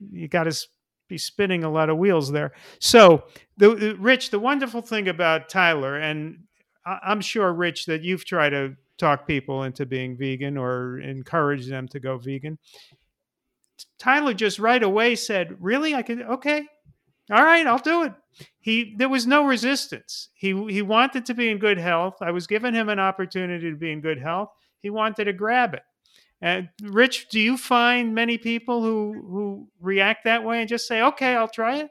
you 0.00 0.28
got 0.28 0.44
to 0.44 0.66
be 1.08 1.18
spinning 1.18 1.64
a 1.64 1.70
lot 1.70 1.90
of 1.90 1.98
wheels 1.98 2.32
there. 2.32 2.52
So, 2.78 3.24
the, 3.58 3.74
the, 3.74 3.96
Rich, 3.96 4.30
the 4.30 4.38
wonderful 4.38 4.80
thing 4.80 5.08
about 5.08 5.48
Tyler, 5.48 5.96
and 5.96 6.44
I'm 6.86 7.20
sure, 7.20 7.52
Rich, 7.52 7.86
that 7.86 8.02
you've 8.02 8.24
tried 8.24 8.50
to 8.50 8.76
talk 9.00 9.26
people 9.26 9.64
into 9.64 9.86
being 9.86 10.16
vegan 10.16 10.56
or 10.56 11.00
encourage 11.00 11.66
them 11.68 11.88
to 11.88 12.00
go 12.00 12.18
vegan. 12.18 12.58
Tyler 13.98 14.34
just 14.34 14.58
right 14.58 14.82
away 14.82 15.16
said, 15.16 15.56
"Really, 15.60 15.94
I 15.94 16.02
could 16.02 16.22
okay, 16.22 16.66
all 17.30 17.44
right, 17.44 17.66
I'll 17.66 17.78
do 17.78 18.04
it." 18.04 18.12
He 18.58 18.94
there 18.96 19.08
was 19.08 19.26
no 19.26 19.44
resistance. 19.46 20.28
He 20.34 20.48
he 20.68 20.82
wanted 20.82 21.26
to 21.26 21.34
be 21.34 21.48
in 21.48 21.58
good 21.58 21.78
health. 21.78 22.16
I 22.20 22.30
was 22.30 22.46
giving 22.46 22.74
him 22.74 22.88
an 22.88 22.98
opportunity 23.00 23.70
to 23.70 23.76
be 23.76 23.92
in 23.92 24.00
good 24.00 24.20
health. 24.20 24.50
He 24.82 24.90
wanted 24.90 25.24
to 25.24 25.32
grab 25.32 25.74
it. 25.74 25.82
And 26.42 26.70
Rich, 26.82 27.28
do 27.30 27.40
you 27.40 27.56
find 27.56 28.14
many 28.14 28.38
people 28.38 28.82
who 28.82 29.12
who 29.12 29.68
react 29.80 30.24
that 30.24 30.44
way 30.44 30.60
and 30.60 30.68
just 30.68 30.86
say, 30.86 31.02
"Okay, 31.02 31.34
I'll 31.34 31.48
try 31.48 31.78
it"? 31.78 31.90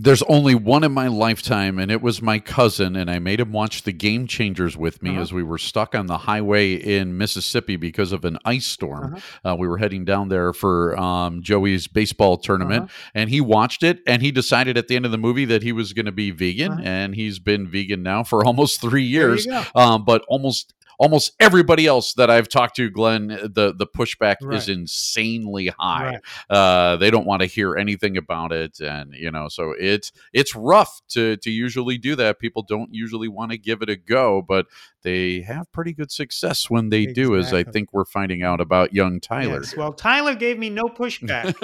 There's 0.00 0.22
only 0.22 0.54
one 0.54 0.84
in 0.84 0.92
my 0.92 1.08
lifetime, 1.08 1.80
and 1.80 1.90
it 1.90 2.00
was 2.00 2.22
my 2.22 2.38
cousin, 2.38 2.94
and 2.94 3.10
I 3.10 3.18
made 3.18 3.40
him 3.40 3.50
watch 3.50 3.82
the 3.82 3.92
Game 3.92 4.28
Changers 4.28 4.76
with 4.76 5.02
me 5.02 5.10
uh-huh. 5.10 5.22
as 5.22 5.32
we 5.32 5.42
were 5.42 5.58
stuck 5.58 5.92
on 5.96 6.06
the 6.06 6.18
highway 6.18 6.74
in 6.74 7.18
Mississippi 7.18 7.74
because 7.74 8.12
of 8.12 8.24
an 8.24 8.38
ice 8.44 8.66
storm. 8.66 9.14
Uh-huh. 9.14 9.50
Uh, 9.50 9.56
we 9.56 9.66
were 9.66 9.78
heading 9.78 10.04
down 10.04 10.28
there 10.28 10.52
for 10.52 10.96
um, 10.96 11.42
Joey's 11.42 11.88
baseball 11.88 12.38
tournament, 12.38 12.84
uh-huh. 12.84 13.10
and 13.14 13.28
he 13.28 13.40
watched 13.40 13.82
it, 13.82 13.98
and 14.06 14.22
he 14.22 14.30
decided 14.30 14.78
at 14.78 14.86
the 14.86 14.94
end 14.94 15.04
of 15.04 15.10
the 15.10 15.18
movie 15.18 15.46
that 15.46 15.64
he 15.64 15.72
was 15.72 15.92
going 15.92 16.06
to 16.06 16.12
be 16.12 16.30
vegan, 16.30 16.74
uh-huh. 16.74 16.82
and 16.84 17.16
he's 17.16 17.40
been 17.40 17.66
vegan 17.66 18.04
now 18.04 18.22
for 18.22 18.44
almost 18.46 18.80
three 18.80 19.02
years. 19.02 19.48
Um, 19.74 20.04
but 20.04 20.24
almost 20.28 20.74
almost 20.98 21.32
everybody 21.40 21.86
else 21.86 22.12
that 22.14 22.28
I've 22.28 22.48
talked 22.48 22.76
to, 22.76 22.90
Glen, 22.90 23.28
the 23.28 23.72
the 23.76 23.86
pushback 23.86 24.36
Right. 24.42 24.56
is 24.58 24.68
insanely 24.68 25.68
high. 25.78 26.20
Right. 26.50 26.56
Uh, 26.56 26.96
they 26.96 27.10
don't 27.10 27.26
want 27.26 27.40
to 27.40 27.46
hear 27.46 27.76
anything 27.76 28.16
about 28.16 28.52
it, 28.52 28.80
and 28.80 29.14
you 29.14 29.30
know, 29.30 29.48
so 29.48 29.74
it's 29.78 30.12
it's 30.32 30.54
rough 30.54 31.00
to 31.10 31.36
to 31.38 31.50
usually 31.50 31.98
do 31.98 32.14
that. 32.16 32.38
People 32.38 32.62
don't 32.62 32.92
usually 32.92 33.28
want 33.28 33.52
to 33.52 33.58
give 33.58 33.80
it 33.82 33.88
a 33.88 33.96
go, 33.96 34.42
but 34.42 34.66
they 35.02 35.40
have 35.42 35.70
pretty 35.72 35.92
good 35.92 36.10
success 36.10 36.68
when 36.68 36.90
they 36.90 37.06
do. 37.06 37.36
As 37.36 37.52
I 37.54 37.62
think 37.62 37.92
we're 37.92 38.04
finding 38.04 38.42
out 38.42 38.60
about 38.60 38.92
young 38.92 39.20
Tyler. 39.20 39.60
Yes. 39.60 39.76
Well, 39.76 39.92
Tyler 39.92 40.34
gave 40.34 40.58
me 40.58 40.68
no 40.70 40.84
pushback. 40.88 41.54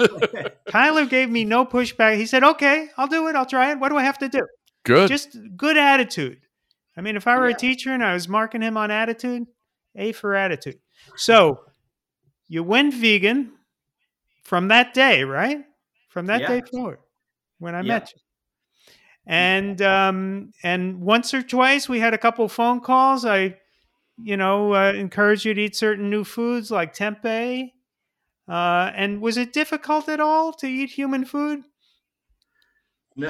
Tyler 0.69 1.05
gave 1.05 1.29
me 1.29 1.43
no 1.43 1.65
pushback. 1.65 2.17
He 2.17 2.25
said, 2.25 2.43
"Okay, 2.43 2.87
I'll 2.97 3.07
do 3.07 3.27
it. 3.27 3.35
I'll 3.35 3.45
try 3.45 3.71
it. 3.71 3.79
What 3.79 3.89
do 3.89 3.97
I 3.97 4.03
have 4.03 4.17
to 4.19 4.29
do?" 4.29 4.45
Good. 4.83 5.09
Just 5.09 5.37
good 5.57 5.77
attitude. 5.77 6.39
I 6.97 7.01
mean, 7.01 7.15
if 7.15 7.27
I 7.27 7.37
were 7.37 7.47
Yeah. 7.47 7.55
a 7.55 7.57
teacher 7.59 7.91
and 7.91 8.03
I 8.03 8.13
was 8.13 8.27
marking 8.27 8.61
him 8.61 8.77
on 8.77 8.91
attitude, 8.91 9.47
A 9.95 10.11
for 10.13 10.35
attitude. 10.35 10.79
So 11.15 11.65
you 12.47 12.63
went 12.63 12.93
vegan 12.93 13.53
from 14.43 14.67
that 14.69 14.93
day, 14.93 15.23
right? 15.23 15.65
From 16.09 16.27
that 16.27 16.41
Yeah. 16.41 16.47
day 16.47 16.61
forward, 16.71 16.99
when 17.59 17.75
I 17.75 17.81
Yeah. 17.81 17.87
met 17.99 18.13
you. 18.13 18.21
And 19.27 19.81
um, 19.81 20.51
and 20.63 21.01
once 21.01 21.33
or 21.33 21.41
twice 21.41 21.89
we 21.89 21.99
had 21.99 22.13
a 22.13 22.17
couple 22.17 22.47
phone 22.47 22.79
calls. 22.79 23.25
I, 23.25 23.57
you 24.17 24.37
know, 24.37 24.73
uh, 24.75 24.93
encouraged 24.93 25.45
you 25.45 25.53
to 25.55 25.61
eat 25.61 25.75
certain 25.75 26.09
new 26.09 26.23
foods 26.23 26.69
like 26.71 26.93
tempeh. 26.95 27.71
Uh, 28.47 28.91
and 28.95 29.21
was 29.21 29.37
it 29.37 29.51
difficult 29.53 30.07
at 30.09 30.19
all 30.19 30.53
to 30.53 30.67
eat 30.67 30.91
human 30.91 31.25
food? 31.25 31.63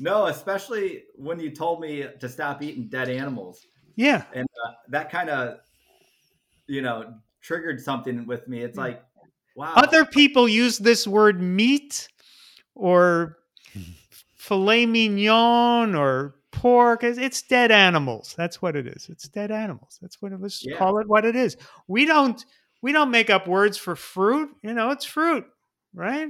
No, 0.00 0.26
especially 0.26 1.04
when 1.16 1.38
you 1.40 1.50
told 1.50 1.80
me 1.80 2.06
to 2.20 2.28
stop 2.28 2.62
eating 2.62 2.88
dead 2.88 3.08
animals, 3.08 3.66
Yeah. 3.96 4.24
and 4.34 4.46
uh, 4.66 4.72
that 4.88 5.10
kind 5.10 5.28
of, 5.30 5.58
you 6.66 6.82
know, 6.82 7.14
triggered 7.40 7.80
something 7.80 8.26
with 8.26 8.48
me. 8.48 8.62
It's 8.62 8.78
like, 8.78 9.02
wow, 9.56 9.72
Other 9.76 10.04
people 10.04 10.48
use 10.48 10.78
this 10.78 11.06
word 11.06 11.40
meat 11.42 12.08
or 12.74 13.38
filet 14.36 14.86
mignon 14.86 15.94
or 15.94 16.36
pork. 16.52 17.04
It's- 17.04 17.42
dead 17.42 17.70
animals. 17.70 18.34
That's 18.36 18.62
what 18.62 18.76
it 18.76 18.86
is. 18.86 19.08
It's 19.10 19.28
dead 19.28 19.50
animals. 19.50 19.98
That's 20.00 20.20
what 20.22 20.32
it 20.32 20.40
is. 20.42 20.62
Yeah. 20.64 20.76
Call 20.78 20.98
it 20.98 21.08
what 21.08 21.24
it 21.24 21.36
is. 21.36 21.56
We 21.88 22.06
don't 22.06 22.42
we 22.80 22.92
don't 22.92 23.10
make 23.10 23.30
up 23.30 23.46
words 23.46 23.76
for 23.76 23.94
fruit. 23.94 24.50
You 24.62 24.74
know, 24.74 24.90
it's 24.90 25.04
fruit, 25.04 25.44
right? 25.94 26.28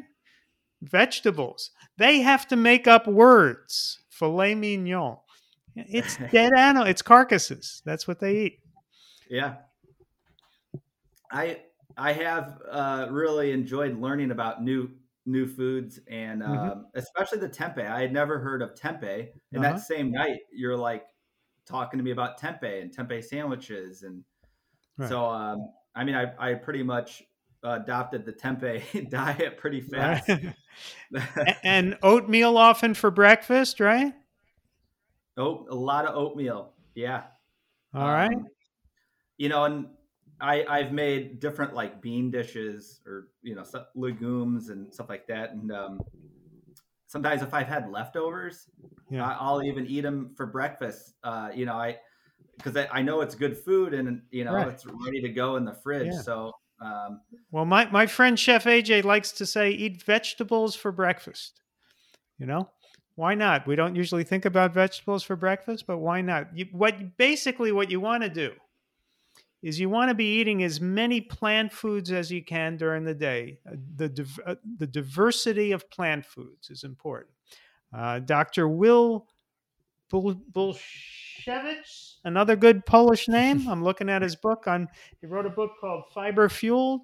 Vegetables. 0.82 1.70
They 1.96 2.20
have 2.20 2.46
to 2.48 2.56
make 2.56 2.86
up 2.88 3.06
words. 3.06 4.00
Filet 4.10 4.54
mignon. 4.54 5.18
It's 5.76 6.18
dead 6.32 6.52
animal. 6.56 6.86
It's 6.88 7.02
carcasses. 7.02 7.82
That's 7.84 8.06
what 8.08 8.20
they 8.20 8.36
eat. 8.36 8.60
Yeah. 9.28 9.62
I 11.30 11.62
I 11.96 12.12
have 12.12 12.60
uh, 12.68 13.08
really 13.10 13.52
enjoyed 13.52 13.96
learning 13.98 14.30
about 14.30 14.62
new 14.62 14.90
new 15.24 15.46
foods 15.46 16.00
and 16.08 16.42
Mhm. 16.46 16.72
um, 16.72 16.86
especially 16.94 17.38
the 17.38 17.48
tempeh. 17.48 17.86
I 17.88 18.00
had 18.00 18.12
never 18.12 18.38
heard 18.40 18.60
of 18.62 18.74
tempeh. 18.74 19.30
And 19.52 19.62
Uh-huh. 19.62 19.72
that 19.72 19.80
same 19.80 20.10
night, 20.10 20.40
you're 20.52 20.76
like 20.76 21.04
talking 21.66 21.98
to 21.98 22.04
me 22.04 22.10
about 22.12 22.40
tempeh 22.40 22.82
and 22.82 22.94
tempeh 22.96 23.22
sandwiches, 23.24 24.02
and 24.02 24.24
Right. 24.96 25.08
so 25.08 25.26
um, 25.26 25.58
I 25.94 26.04
mean, 26.04 26.14
I 26.16 26.34
I 26.38 26.54
pretty 26.54 26.82
much 26.82 27.22
adopted 27.62 28.24
the 28.24 28.32
tempeh 28.32 29.08
diet 29.10 29.56
pretty 29.58 29.80
fast. 29.80 30.28
A- 31.14 31.66
and 31.66 31.96
oatmeal 32.02 32.56
often 32.56 32.94
for 32.94 33.10
breakfast, 33.10 33.80
right? 33.80 34.14
oh, 35.36 35.66
a 35.70 35.74
lot 35.74 36.04
of 36.06 36.14
oatmeal. 36.16 36.72
Yeah. 36.94 37.24
All 37.94 38.08
right. 38.08 38.34
Um, 38.34 38.46
you 39.38 39.48
know, 39.48 39.64
and 39.64 39.86
I 40.40 40.64
I've 40.68 40.92
made 40.92 41.40
different 41.40 41.74
like 41.74 42.00
bean 42.02 42.30
dishes 42.30 43.00
or 43.06 43.28
you 43.42 43.54
know 43.54 43.64
legumes 43.94 44.68
and 44.70 44.92
stuff 44.92 45.08
like 45.08 45.26
that. 45.28 45.52
And 45.52 45.70
um, 45.72 46.00
sometimes 47.06 47.42
if 47.42 47.54
I've 47.54 47.66
had 47.68 47.90
leftovers, 47.90 48.66
Yeah. 49.10 49.36
I'll 49.38 49.62
even 49.62 49.86
eat 49.86 50.00
them 50.02 50.32
for 50.36 50.46
breakfast. 50.46 51.14
Uh, 51.22 51.50
you 51.54 51.66
know, 51.66 51.74
I 51.74 51.98
because 52.56 52.76
I, 52.76 52.88
I 52.92 53.02
know 53.02 53.20
it's 53.20 53.34
good 53.34 53.56
food 53.56 53.94
and 53.94 54.22
you 54.30 54.44
know 54.44 54.52
Right. 54.52 54.68
it's 54.68 54.84
ready 54.86 55.20
to 55.22 55.28
go 55.28 55.56
in 55.56 55.64
the 55.64 55.74
fridge. 55.74 56.08
Yeah. 56.12 56.20
So 56.20 56.52
um, 56.82 57.20
Well, 57.50 57.64
my, 57.64 57.90
my 57.90 58.06
friend 58.06 58.38
Chef 58.38 58.64
AJ 58.64 59.04
likes 59.04 59.32
to 59.32 59.46
say, 59.46 59.70
eat 59.70 60.02
vegetables 60.02 60.74
for 60.74 60.92
breakfast. 60.92 61.60
You 62.38 62.46
know, 62.46 62.68
why 63.14 63.34
not? 63.34 63.66
We 63.66 63.76
don't 63.76 63.94
usually 63.94 64.24
think 64.24 64.44
about 64.44 64.74
vegetables 64.74 65.22
for 65.22 65.36
breakfast, 65.36 65.86
but 65.86 65.98
why 65.98 66.22
not? 66.22 66.48
You, 66.56 66.66
what 66.72 67.16
basically 67.16 67.70
what 67.72 67.90
you 67.90 68.00
want 68.00 68.22
to 68.22 68.28
do 68.28 68.52
is 69.62 69.78
you 69.78 69.88
want 69.88 70.08
to 70.08 70.14
be 70.14 70.40
eating 70.40 70.64
as 70.64 70.80
many 70.80 71.20
plant 71.20 71.72
foods 71.72 72.10
as 72.10 72.32
you 72.32 72.44
can 72.44 72.76
during 72.76 73.04
the 73.04 73.14
day. 73.14 73.58
Uh, 73.66 73.76
The 73.96 74.26
uh, 74.46 74.54
the 74.78 74.86
diversity 74.86 75.72
of 75.72 75.88
plant 75.90 76.26
foods 76.26 76.70
is 76.70 76.82
important. 76.82 77.30
Uh, 77.94 78.18
Dr. 78.18 78.68
Will 78.68 79.28
Bulsiewicz, 80.12 82.16
another 82.24 82.56
good 82.56 82.84
Polish 82.84 83.28
name. 83.28 83.66
I'm 83.68 83.82
looking 83.82 84.10
at 84.10 84.22
his 84.22 84.36
book 84.36 84.66
on. 84.66 84.88
He 85.20 85.26
wrote 85.26 85.46
a 85.46 85.50
book 85.50 85.72
called 85.80 86.04
Fiber 86.14 86.48
Fueled, 86.48 87.02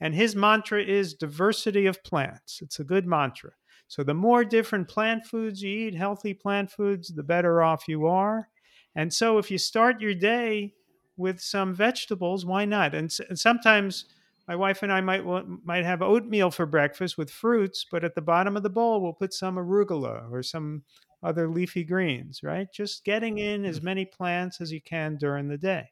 and 0.00 0.14
his 0.14 0.34
mantra 0.34 0.82
is 0.82 1.14
diversity 1.14 1.86
of 1.86 2.02
plants. 2.02 2.60
It's 2.62 2.80
a 2.80 2.84
good 2.84 3.06
mantra. 3.06 3.50
So 3.88 4.02
the 4.02 4.14
more 4.14 4.44
different 4.44 4.88
plant 4.88 5.24
foods 5.24 5.62
you 5.62 5.88
eat, 5.88 5.94
healthy 5.94 6.34
plant 6.34 6.70
foods, 6.70 7.08
the 7.08 7.22
better 7.22 7.62
off 7.62 7.88
you 7.88 8.06
are. 8.06 8.48
And 8.94 9.12
so 9.12 9.38
if 9.38 9.50
you 9.50 9.58
start 9.58 10.00
your 10.00 10.14
day 10.14 10.74
with 11.16 11.40
some 11.40 11.74
vegetables, 11.74 12.44
why 12.44 12.64
not? 12.64 12.94
And, 12.94 13.14
and 13.28 13.38
sometimes 13.38 14.06
my 14.46 14.56
wife 14.56 14.82
and 14.82 14.90
I 14.90 15.02
might 15.02 15.24
might 15.64 15.84
have 15.84 16.00
oatmeal 16.00 16.50
for 16.50 16.64
breakfast 16.64 17.18
with 17.18 17.30
fruits, 17.30 17.84
but 17.90 18.02
at 18.02 18.14
the 18.14 18.22
bottom 18.22 18.56
of 18.56 18.62
the 18.62 18.70
bowl 18.70 19.02
we'll 19.02 19.12
put 19.12 19.34
some 19.34 19.56
arugula 19.56 20.30
or 20.30 20.42
some 20.42 20.84
other 21.22 21.48
leafy 21.48 21.84
greens, 21.84 22.42
right? 22.42 22.68
Just 22.72 23.04
getting 23.04 23.38
in 23.38 23.64
as 23.64 23.76
mm-hmm. 23.76 23.84
many 23.84 24.04
plants 24.04 24.60
as 24.60 24.72
you 24.72 24.80
can 24.80 25.16
during 25.16 25.48
the 25.48 25.58
day. 25.58 25.90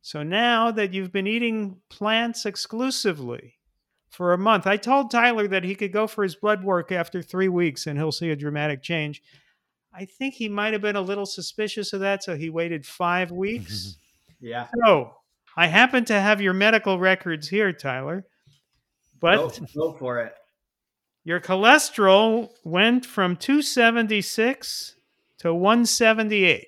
So 0.00 0.22
now 0.22 0.70
that 0.72 0.92
you've 0.92 1.12
been 1.12 1.26
eating 1.26 1.76
plants 1.88 2.44
exclusively 2.44 3.54
for 4.10 4.32
a 4.32 4.38
month, 4.38 4.66
I 4.66 4.76
told 4.76 5.10
Tyler 5.10 5.46
that 5.48 5.64
he 5.64 5.74
could 5.74 5.92
go 5.92 6.06
for 6.06 6.24
his 6.24 6.34
blood 6.34 6.64
work 6.64 6.90
after 6.90 7.22
three 7.22 7.48
weeks 7.48 7.86
and 7.86 7.98
he'll 7.98 8.12
see 8.12 8.30
a 8.30 8.36
dramatic 8.36 8.82
change. 8.82 9.22
I 9.94 10.06
think 10.06 10.34
he 10.34 10.48
might 10.48 10.72
have 10.72 10.82
been 10.82 10.96
a 10.96 11.02
little 11.02 11.26
suspicious 11.26 11.92
of 11.92 12.00
that, 12.00 12.24
so 12.24 12.34
he 12.34 12.50
waited 12.50 12.86
five 12.86 13.30
weeks. 13.30 13.96
yeah, 14.40 14.68
so 14.84 15.12
I 15.56 15.66
happen 15.66 16.04
to 16.06 16.18
have 16.18 16.40
your 16.40 16.54
medical 16.54 16.98
records 16.98 17.48
here, 17.48 17.72
Tyler. 17.72 18.24
But 19.20 19.36
go, 19.36 19.66
go 19.74 19.92
for 19.92 20.18
it. 20.20 20.34
Your 21.24 21.40
cholesterol 21.40 22.50
went 22.64 23.06
from 23.06 23.36
276 23.36 24.96
to 25.38 25.54
178, 25.54 26.66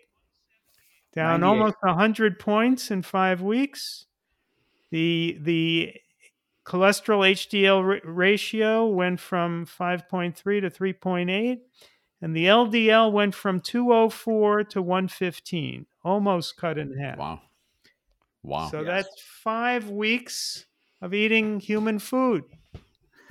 down 1.14 1.42
almost 1.42 1.76
100 1.80 2.38
points 2.38 2.90
in 2.90 3.02
five 3.02 3.40
weeks. 3.40 4.06
The 4.90 5.38
the 5.40 5.94
cholesterol 6.64 7.28
HDL 7.30 7.82
ra- 7.86 8.00
ratio 8.10 8.86
went 8.86 9.20
from 9.20 9.66
5.3 9.66 10.34
to 10.34 10.70
3.8, 10.70 11.58
and 12.22 12.36
the 12.36 12.46
LDL 12.46 13.12
went 13.12 13.34
from 13.34 13.60
204 13.60 14.64
to 14.64 14.80
115, 14.82 15.86
almost 16.04 16.56
cut 16.56 16.78
in 16.78 16.96
half. 16.96 17.18
Wow. 17.18 17.40
Wow. 18.42 18.68
So 18.70 18.80
Yes. 18.80 18.86
that's 18.86 19.20
five 19.22 19.90
weeks 19.90 20.66
of 21.00 21.12
eating 21.14 21.60
human 21.60 21.98
food. 21.98 22.44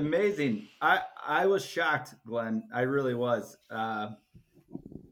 Amazing. 0.00 0.66
I 0.80 1.02
I 1.26 1.46
was 1.46 1.64
shocked, 1.64 2.14
Glen. 2.26 2.62
I 2.74 2.82
really 2.82 3.14
was. 3.14 3.56
Uh, 3.70 4.12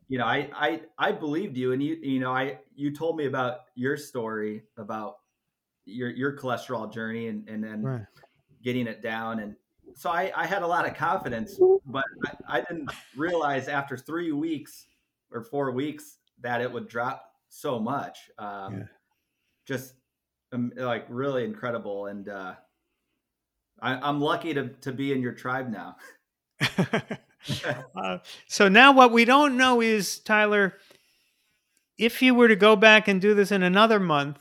you 0.09 0.16
know, 0.18 0.25
I 0.25 0.49
I 0.54 0.80
I 0.99 1.12
believed 1.12 1.59
you, 1.59 1.73
and 1.73 1.83
you 1.83 1.97
you 1.97 2.21
know, 2.21 2.33
I 2.33 2.59
you 2.75 2.95
told 2.95 3.16
me 3.16 3.26
about 3.26 3.66
your 3.75 3.99
story 3.99 4.62
about 4.78 5.18
your 5.85 6.09
your 6.09 6.37
cholesterol 6.38 6.90
journey, 6.90 7.28
and 7.28 7.47
and 7.49 7.62
then 7.62 7.83
Right. 7.83 8.07
getting 8.62 8.87
it 8.87 9.02
down, 9.02 9.40
and 9.40 9.57
so 9.95 10.09
I 10.09 10.33
I 10.35 10.47
had 10.47 10.62
a 10.62 10.66
lot 10.66 10.88
of 10.88 10.95
confidence, 10.95 11.61
but 11.85 12.04
I, 12.26 12.59
I 12.59 12.61
didn't 12.62 12.90
realize 13.14 13.68
after 13.68 13.97
three 13.97 14.33
weeks 14.33 14.87
or 15.30 15.42
four 15.45 15.71
weeks 15.73 16.16
that 16.40 16.62
it 16.62 16.73
would 16.73 16.88
drop 16.88 17.30
so 17.50 17.78
much. 17.78 18.30
Um, 18.38 18.78
Yeah. 18.78 18.85
Just 19.66 19.97
um, 20.52 20.73
like 20.76 21.04
really 21.11 21.45
incredible, 21.45 22.07
and. 22.07 22.28
uh 22.30 22.54
I, 23.82 23.94
I'm 23.97 24.20
lucky 24.20 24.54
to, 24.54 24.68
to 24.68 24.92
be 24.92 25.12
in 25.12 25.23
your 25.23 25.32
tribe 25.32 25.70
now. 25.70 25.97
Uh, 27.97 28.18
so 28.49 28.68
now 28.68 28.92
what 28.92 29.12
we 29.12 29.25
don't 29.25 29.56
know 29.56 29.80
is 29.80 30.18
Tyler, 30.20 30.75
if 31.99 32.23
you 32.23 32.35
were 32.35 32.49
to 32.49 32.56
go 32.56 32.76
back 32.76 33.08
and 33.08 33.20
do 33.20 33.35
this 33.35 33.52
in 33.52 33.62
another 33.62 34.00
month, 34.00 34.38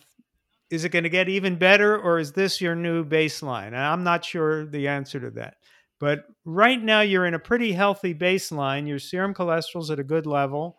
is 0.72 0.86
it 0.86 0.90
going 0.90 1.04
to 1.04 1.10
get 1.10 1.30
even 1.30 1.58
better 1.58 1.98
or 1.98 2.20
is 2.20 2.34
this 2.34 2.62
your 2.62 2.76
new 2.76 3.06
baseline? 3.06 3.68
And 3.68 3.78
I'm 3.78 4.04
not 4.04 4.26
sure 4.26 4.66
the 4.66 4.88
answer 4.90 5.20
to 5.20 5.32
that. 5.32 5.56
But 6.00 6.26
right 6.46 6.82
now 6.82 7.02
you're 7.02 7.26
in 7.28 7.36
a 7.36 7.40
pretty 7.40 7.74
healthy 7.74 8.14
baseline. 8.16 8.88
Your 8.88 9.00
serum 9.00 9.34
cholesterol's 9.34 9.92
at 9.92 10.00
a 10.00 10.04
good 10.04 10.26
level 10.28 10.78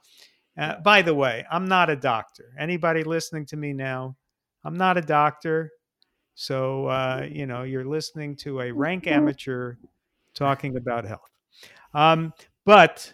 Uh, 0.59 0.81
by 0.81 1.03
the 1.03 1.15
way, 1.15 1.45
I'm 1.51 1.67
not 1.69 1.91
a 1.91 1.97
doctor. 1.97 2.53
Anybody 2.59 3.05
listening 3.05 3.47
to 3.47 3.57
me 3.57 3.73
now, 3.73 4.17
I'm 4.65 4.77
not 4.77 4.99
a 4.99 5.03
doctor. 5.03 5.71
So, 6.41 6.87
uh, 6.87 7.27
you 7.29 7.47
know, 7.47 7.65
you're 7.65 7.85
listening 7.85 8.37
to 8.37 8.61
a 8.61 8.71
rank 8.71 9.09
amateur 9.09 9.75
talking 10.35 10.77
about 10.77 11.05
health. 11.05 11.33
Um, 11.95 12.33
but, 12.65 13.13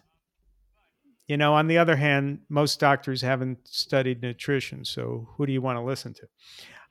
you 1.27 1.39
know, 1.39 1.55
on 1.55 1.67
the 1.67 1.79
other 1.79 1.97
hand, 1.97 2.41
most 2.51 2.79
doctors 2.81 3.23
haven't 3.23 3.67
studied 3.67 4.21
nutrition. 4.21 4.85
So, 4.85 5.27
who 5.39 5.47
do 5.47 5.55
you 5.55 5.63
want 5.63 5.79
to 5.79 5.83
listen 5.83 6.13
to? 6.13 6.29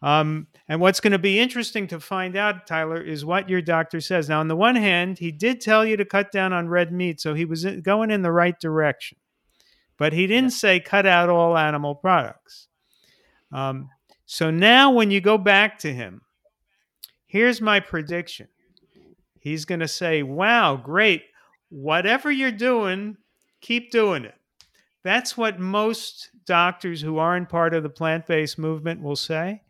Um, 0.01 0.47
and 0.67 0.81
what's 0.81 0.99
going 0.99 1.11
to 1.11 1.19
be 1.19 1.39
interesting 1.39 1.85
to 1.89 1.99
find 1.99 2.35
out, 2.35 2.65
Tyler, 2.65 2.99
is 2.99 3.23
what 3.23 3.47
your 3.47 3.61
doctor 3.61 4.01
says. 4.01 4.27
Now, 4.27 4.39
on 4.39 4.47
the 4.47 4.55
one 4.55 4.75
hand, 4.75 5.19
he 5.19 5.31
did 5.31 5.61
tell 5.61 5.85
you 5.85 5.97
to 5.97 6.03
cut 6.03 6.31
down 6.31 6.51
on 6.51 6.67
red 6.67 6.91
meat, 6.91 7.21
so 7.21 7.35
he 7.35 7.45
was 7.45 7.63
going 7.63 8.09
in 8.09 8.23
the 8.23 8.31
right 8.31 8.59
direction. 8.59 9.19
But 9.99 10.13
he 10.13 10.25
didn't 10.25 10.53
say 10.53 10.79
cut 10.79 11.05
out 11.05 11.29
all 11.29 11.55
animal 11.55 11.93
products. 11.93 12.69
Um, 13.51 13.91
so 14.25 14.49
now, 14.49 14.89
when 14.91 15.11
you 15.11 15.21
go 15.21 15.37
back 15.37 15.77
to 15.79 15.93
him, 15.93 16.22
here's 17.33 17.59
my 17.59 17.79
prediction. 17.79 18.47
He's 19.39 19.65
going 19.65 19.79
to 19.79 19.87
say, 19.87 20.21
Wow, 20.21 20.77
great. 20.77 21.23
Whatever 21.69 22.31
you're 22.31 22.51
doing, 22.51 23.17
keep 23.59 23.91
doing 23.91 24.23
it. 24.23 24.35
That's 25.03 25.35
what 25.35 25.59
most 25.59 26.29
doctors 26.45 27.01
who 27.01 27.17
aren't 27.17 27.49
part 27.49 27.73
of 27.73 27.81
the 27.81 27.89
plant 27.89 28.27
based 28.27 28.59
movement 28.59 29.01
will 29.01 29.15
say. 29.15 29.63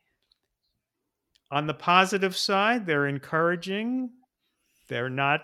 On 1.52 1.66
the 1.66 1.74
positive 1.74 2.36
side, 2.36 2.86
they're 2.86 3.08
encouraging, 3.08 4.10
they're 4.90 5.10
not 5.10 5.42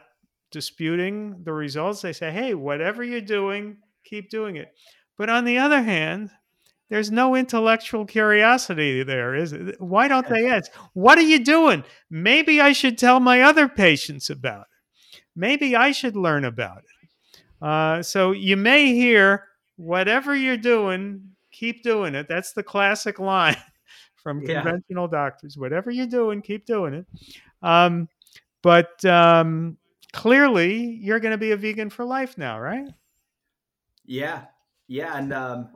disputing 0.51 1.43
the 1.43 1.53
results. 1.53 2.01
They 2.01 2.13
say, 2.13 2.31
hey, 2.31 2.53
whatever 2.53 3.01
you're 3.03 3.21
doing, 3.21 3.77
keep 4.03 4.29
doing 4.29 4.57
it. 4.57 4.73
But 5.17 5.29
on 5.29 5.45
the 5.45 5.57
other 5.57 5.81
hand, 5.81 6.31
there's 6.89 7.11
no 7.11 7.35
intellectual 7.35 8.05
curiosity 8.05 9.03
there, 9.03 9.35
is 9.35 9.53
it? 9.53 9.79
Why 9.79 10.07
don't 10.07 10.27
they 10.27 10.49
ask, 10.49 10.71
what 10.93 11.17
are 11.17 11.21
you 11.21 11.43
doing? 11.43 11.83
Maybe 12.09 12.59
I 12.59 12.71
should 12.73 12.97
tell 12.97 13.19
my 13.19 13.41
other 13.41 13.67
patients 13.67 14.29
about 14.29 14.61
it. 14.61 15.21
Maybe 15.35 15.75
I 15.75 15.91
should 15.91 16.15
learn 16.15 16.45
about 16.45 16.79
it. 16.79 17.39
Uh, 17.61 18.01
so 18.01 18.31
you 18.31 18.57
may 18.57 18.93
hear, 18.93 19.45
whatever 19.75 20.35
you're 20.35 20.57
doing, 20.57 21.21
keep 21.51 21.83
doing 21.83 22.15
it. 22.15 22.27
That's 22.27 22.53
the 22.53 22.63
classic 22.63 23.19
line 23.19 23.57
from 24.15 24.41
Yeah. 24.41 24.61
conventional 24.61 25.07
doctors. 25.07 25.57
Whatever 25.57 25.91
you're 25.91 26.07
doing, 26.07 26.41
keep 26.41 26.65
doing 26.65 26.93
it. 26.93 27.05
Um, 27.61 28.07
but 28.61 29.03
um, 29.05 29.77
clearly, 30.11 30.99
you're 31.01 31.19
going 31.19 31.31
to 31.31 31.37
be 31.37 31.51
a 31.51 31.57
vegan 31.57 31.89
for 31.89 32.03
life 32.03 32.37
now, 32.37 32.59
right? 32.59 32.87
Yeah, 34.05 34.45
yeah, 34.87 35.17
and 35.17 35.31
um, 35.33 35.69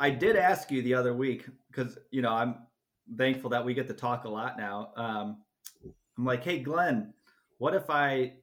I 0.00 0.10
did 0.10 0.36
ask 0.36 0.70
you 0.70 0.82
the 0.82 0.94
other 0.94 1.14
week 1.14 1.46
because 1.70 1.98
you 2.10 2.22
know 2.22 2.32
I'm 2.32 2.56
thankful 3.16 3.50
that 3.50 3.64
we 3.64 3.74
get 3.74 3.88
to 3.88 3.94
talk 3.94 4.24
a 4.24 4.28
lot 4.28 4.56
now. 4.58 4.90
Um, 4.96 5.38
I'm 6.18 6.24
like, 6.24 6.42
hey, 6.44 6.58
Glen, 6.60 7.12
what 7.58 7.74
if 7.74 7.90
I, 7.90 8.34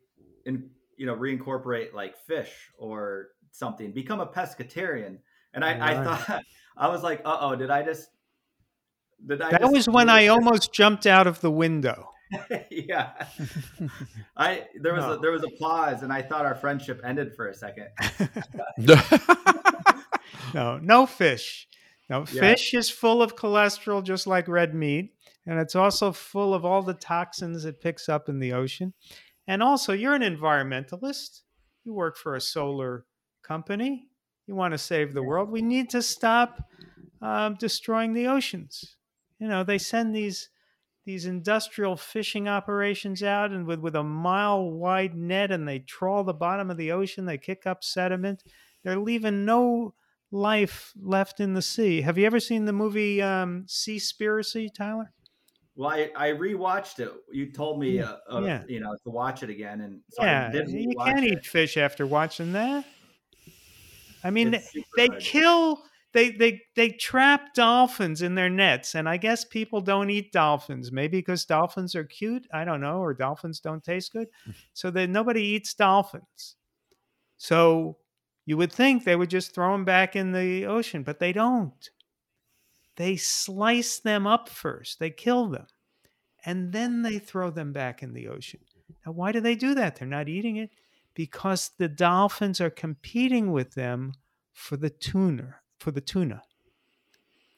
in, 0.46 0.70
you 0.98 1.06
know, 1.06 1.16
reincorporate 1.16 1.94
like 1.94 2.18
fish 2.18 2.52
or 2.78 3.30
something, 3.52 3.92
become 3.92 4.20
a 4.20 4.28
pescatarian? 4.28 5.18
And 5.54 5.64
I, 5.66 5.92
I 5.92 6.04
thought 6.04 6.44
I 6.78 6.88
was 6.88 7.04
like, 7.04 7.22
uh 7.26 7.38
oh, 7.42 7.56
did 7.56 7.70
I 7.70 7.84
just? 7.84 8.10
Did 9.26 9.42
I? 9.42 9.52
That 9.52 9.62
just 9.62 9.74
was 9.74 9.90
when 9.90 10.10
I 10.10 10.24
this? 10.24 10.30
almost 10.36 10.74
jumped 10.74 11.06
out 11.06 11.28
of 11.28 11.42
the 11.42 11.52
window. 11.52 12.08
yeah. 12.70 13.12
I 14.38 14.66
there 14.82 14.94
was 14.94 15.04
No. 15.06 15.14
a, 15.14 15.20
there 15.20 15.32
was 15.32 15.44
a 15.44 15.50
pause, 15.60 16.04
and 16.04 16.14
I 16.14 16.22
thought 16.22 16.46
our 16.46 16.56
friendship 16.56 17.02
ended 17.04 17.36
for 17.36 17.48
a 17.50 17.54
second. 17.54 17.88
No, 20.54 20.78
no 20.78 21.06
fish. 21.06 21.68
No, 22.10 22.26
Yeah. 22.32 22.42
fish 22.42 22.74
is 22.74 22.90
full 22.90 23.22
of 23.22 23.36
cholesterol 23.36 24.04
just 24.04 24.28
like 24.28 24.48
red 24.48 24.74
meat. 24.76 25.14
And 25.46 25.60
it's 25.60 25.76
also 25.76 26.12
full 26.12 26.54
of 26.54 26.66
all 26.66 26.84
the 26.84 26.94
toxins 26.94 27.66
it 27.66 27.82
picks 27.82 28.08
up 28.08 28.30
in 28.30 28.40
the 28.40 28.54
ocean. 28.54 28.94
And 29.48 29.64
also, 29.64 29.92
you're 29.94 30.14
an 30.14 30.22
environmentalist. 30.22 31.42
You 31.84 31.94
work 31.94 32.16
for 32.16 32.36
a 32.36 32.42
solar 32.42 33.06
company. 33.42 34.08
You 34.46 34.56
want 34.56 34.74
to 34.74 34.78
save 34.78 35.14
the 35.14 35.24
world. 35.24 35.50
We 35.50 35.62
need 35.62 35.90
to 35.92 36.02
stop 36.02 36.62
um, 37.22 37.56
destroying 37.56 38.14
the 38.14 38.28
oceans. 38.28 38.98
You 39.40 39.48
know, 39.48 39.64
they 39.64 39.78
send 39.78 40.16
these 40.16 40.50
these 41.04 41.26
industrial 41.26 41.98
fishing 41.98 42.48
operations 42.48 43.24
out 43.24 43.50
and 43.50 43.66
with, 43.66 43.80
with 43.80 43.96
a 43.96 44.04
mile 44.04 44.70
wide 44.70 45.16
net 45.16 45.50
and 45.50 45.68
they 45.68 45.80
trawl 45.80 46.24
the 46.24 46.34
bottom 46.34 46.70
of 46.70 46.78
the 46.78 46.92
ocean. 46.92 47.26
They 47.26 47.40
kick 47.40 47.66
up 47.66 47.84
sediment. 47.84 48.44
They're 48.84 49.00
leaving 49.00 49.44
no 49.44 49.96
life 50.32 50.94
left 51.00 51.40
in 51.40 51.54
the 51.54 51.62
sea. 51.62 52.02
Have 52.02 52.18
you 52.18 52.26
ever 52.26 52.40
seen 52.40 52.66
the 52.66 52.74
movie 52.74 53.22
um, 53.22 53.66
Seaspiracy, 53.68 54.74
Tyler? 54.74 55.12
Well, 55.76 55.90
I, 55.90 56.12
I 56.16 56.30
rewatched 56.30 57.00
it. 57.00 57.12
You 57.32 57.52
told 57.52 57.80
me, 57.80 58.02
uh, 58.02 58.18
uh, 58.30 58.42
Yeah. 58.42 58.64
you 58.68 58.80
know, 58.80 58.96
to 59.04 59.10
watch 59.10 59.44
it 59.44 59.50
again, 59.50 59.82
and 59.82 60.02
so 60.10 60.24
yeah, 60.24 60.52
you 60.54 60.94
can't 61.04 61.26
it. 61.26 61.34
eat 61.34 61.46
fish 61.46 61.78
after 61.78 62.06
watching 62.06 62.54
that. 62.54 62.86
I 64.24 64.30
mean, 64.30 64.54
super 64.54 64.86
they 64.98 65.10
kill 65.20 65.84
they 66.14 66.32
they 66.32 66.62
they 66.76 66.90
trap 66.90 67.54
dolphins 67.54 68.22
in 68.22 68.36
their 68.36 68.50
nets 68.50 68.96
and 68.96 69.08
i 69.08 69.18
guess 69.18 69.46
people 69.46 69.80
don't 69.82 70.10
eat 70.10 70.32
dolphins 70.32 70.92
maybe 70.92 71.20
because 71.20 71.46
dolphins 71.46 71.96
are 71.96 72.04
cute 72.04 72.46
i 72.54 72.66
don't 72.66 72.82
know 72.82 73.00
or 73.00 73.14
dolphins 73.14 73.60
don't 73.60 73.84
taste 73.84 74.12
good 74.12 74.28
so 74.74 74.92
that 74.92 75.10
nobody 75.10 75.42
eats 75.42 75.74
dolphins 75.74 76.58
so 77.38 77.98
you 78.46 78.58
would 78.58 78.72
think 78.72 79.04
they 79.04 79.16
would 79.16 79.30
just 79.30 79.54
throw 79.54 79.72
them 79.72 79.86
back 79.86 80.16
in 80.16 80.32
the 80.32 80.66
ocean 80.66 81.04
but 81.04 81.20
they 81.20 81.32
don't. 81.34 81.90
They 82.98 83.16
slice 83.16 84.00
them 84.00 84.28
up 84.28 84.50
first 84.50 85.00
they 85.00 85.10
kill 85.10 85.48
them 85.48 85.68
and 86.46 86.72
then 86.74 87.02
they 87.04 87.20
throw 87.20 87.50
them 87.52 87.72
back 87.72 88.02
in 88.04 88.14
the 88.14 88.28
ocean. 88.28 88.62
Now 89.06 89.12
why 89.14 89.32
do 89.32 89.40
they 89.40 89.56
do 89.56 89.76
that? 89.76 89.96
They're 89.96 90.08
not 90.08 90.30
eating 90.30 90.58
it? 90.58 90.72
Because 91.14 91.72
the 91.78 91.88
dolphins 91.90 92.60
are 92.62 92.70
competing 92.70 93.52
with 93.52 93.74
them 93.74 94.14
for 94.54 94.78
the 94.78 94.90
tuna 94.90 95.56
for 95.80 95.92
the 95.92 96.02
tuna. 96.02 96.42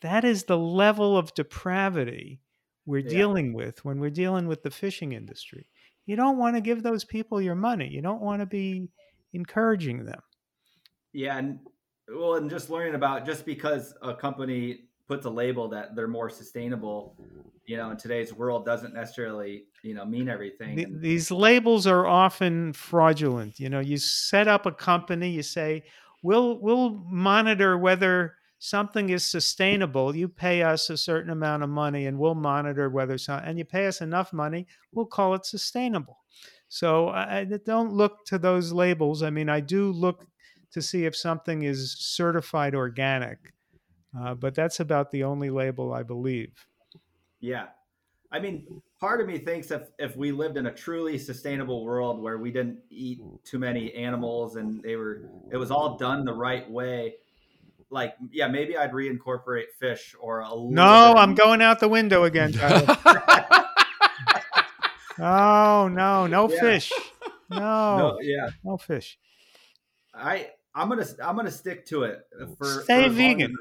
That 0.01 0.23
is 0.23 0.43
the 0.45 0.57
level 0.57 1.17
of 1.17 1.33
depravity 1.33 2.41
we're 2.85 2.99
Yeah. 2.99 3.09
dealing 3.09 3.53
with 3.53 3.83
when 3.85 3.99
we're 3.99 4.09
dealing 4.09 4.47
with 4.47 4.63
the 4.63 4.71
fishing 4.71 5.13
industry. 5.13 5.69
You 6.05 6.15
don't 6.17 6.37
want 6.37 6.55
to 6.55 6.61
give 6.61 6.83
those 6.83 7.05
people 7.05 7.41
your 7.41 7.55
money. 7.55 7.87
You 7.89 8.01
don't 8.01 8.21
want 8.21 8.41
to 8.41 8.45
be 8.45 8.89
encouraging 9.31 10.03
them 10.05 10.21
Yeah, 11.13 11.37
and 11.37 11.59
well, 12.09 12.35
and 12.35 12.49
just 12.49 12.69
learning 12.69 12.95
about 12.95 13.25
just 13.25 13.45
because 13.45 13.93
a 14.01 14.13
company 14.13 14.81
puts 15.07 15.25
a 15.25 15.29
label 15.29 15.67
that 15.69 15.95
they're 15.95 16.07
more 16.07 16.29
sustainable, 16.29 17.15
you 17.65 17.77
know, 17.77 17.91
in 17.91 17.97
today's 17.97 18.33
world 18.33 18.65
doesn't 18.65 18.93
necessarily, 18.93 19.65
you 19.83 19.93
know, 19.93 20.05
mean 20.05 20.27
everything. 20.27 20.99
These 20.99 21.31
labels 21.31 21.87
are 21.87 22.05
often 22.05 22.73
fraudulent. 22.73 23.59
You 23.59 23.69
know, 23.69 23.79
you 23.79 23.97
set 23.97 24.47
up 24.47 24.65
a 24.65 24.71
company, 24.71 25.29
you 25.29 25.43
say, 25.43 25.83
"We'll 26.23 26.59
we'll 26.59 26.91
monitor 27.05 27.77
whether 27.77 28.35
something 28.59 29.09
is 29.09 29.25
sustainable. 29.25 30.15
You 30.15 30.29
pay 30.29 30.63
us 30.63 30.89
a 30.89 30.97
certain 30.97 31.31
amount 31.31 31.63
of 31.63 31.69
money, 31.69 32.07
and 32.07 32.17
we'll 32.17 32.35
monitor 32.35 32.89
whether 32.89 33.17
some, 33.17 33.41
and 33.43 33.57
you 33.57 33.65
pay 33.65 33.87
us 33.87 34.01
enough 34.01 34.33
money, 34.33 34.67
we'll 34.91 35.05
call 35.05 35.35
it 35.35 35.45
sustainable." 35.45 36.19
So 36.69 37.09
I 37.09 37.43
don't 37.43 37.93
look 37.93 38.25
to 38.25 38.39
those 38.39 38.71
labels. 38.71 39.21
I 39.21 39.29
mean, 39.29 39.47
I 39.47 39.59
do 39.59 39.91
look 39.91 40.25
to 40.73 40.81
see 40.81 41.05
if 41.05 41.15
something 41.15 41.63
is 41.63 41.95
certified 41.99 42.75
organic, 42.75 43.53
uh, 44.19 44.33
but 44.33 44.53
that's 44.55 44.79
about 44.79 45.11
the 45.11 45.23
only 45.23 45.49
label 45.49 45.93
I 45.93 46.03
believe. 46.03 46.65
Yeah. 47.39 47.67
I 48.31 48.39
mean, 48.39 48.81
part 48.99 49.21
of 49.21 49.27
me 49.27 49.37
thinks 49.37 49.69
if, 49.69 49.83
if 49.99 50.15
we 50.17 50.31
lived 50.31 50.57
in 50.57 50.65
a 50.65 50.73
truly 50.73 51.19
sustainable 51.19 51.83
world 51.85 52.19
where 52.21 52.39
we 52.39 52.51
didn't 52.51 52.79
eat 52.89 53.21
too 53.43 53.59
many 53.59 53.93
animals 53.93 54.55
and 54.55 54.81
they 54.81 54.95
were, 54.95 55.29
it 55.51 55.57
was 55.57 55.69
all 55.69 55.97
done 55.97 56.25
the 56.25 56.33
right 56.33 56.67
way, 56.69 57.15
like, 57.91 58.15
yeah, 58.31 58.47
maybe 58.47 58.75
I'd 58.75 58.91
reincorporate 58.91 59.65
fish 59.79 60.15
or 60.19 60.39
a 60.41 60.49
No, 60.49 61.13
I'm 61.15 61.35
going 61.35 61.61
out 61.61 61.79
the 61.79 61.87
window 61.89 62.23
again. 62.23 62.51
Tyler. 62.53 62.97
Oh 65.19 65.87
no, 65.89 66.25
no 66.27 66.49
Yeah. 66.49 66.59
fish. 66.59 66.91
No, 67.49 68.17
No, 68.19 68.49
no, 68.63 68.77
fish. 68.77 69.19
I, 70.11 70.49
I'm 70.75 70.89
gonna, 70.89 71.05
I'm 71.23 71.35
gonna 71.35 71.51
stick 71.51 71.85
to 71.87 72.03
it 72.03 72.27
for 72.57 72.83
Stay 72.83 73.07
for 73.07 73.13
vegan. 73.13 73.55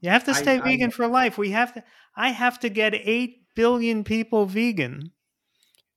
You 0.00 0.10
have 0.10 0.24
to 0.24 0.34
stay 0.34 0.58
I- 0.58 0.60
vegan 0.60 0.90
for 0.90 1.06
life. 1.06 1.38
We 1.38 1.50
have 1.50 1.72
to. 1.74 1.84
I 2.16 2.30
have 2.30 2.58
to 2.60 2.68
get 2.68 2.94
eight 2.94 3.42
billion 3.54 4.04
people 4.04 4.46
vegan. 4.46 5.12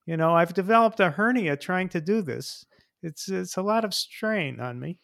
You 0.05 0.17
know, 0.17 0.35
I've 0.35 0.53
developed 0.53 0.99
a 0.99 1.09
hernia 1.09 1.57
trying 1.57 1.89
to 1.89 2.01
do 2.01 2.21
this. 2.21 2.65
It's 3.01 3.27
it's 3.27 3.57
a 3.57 3.61
lot 3.61 3.83
of 3.83 3.93
strain 3.93 4.59
on 4.59 4.79
me, 4.79 4.99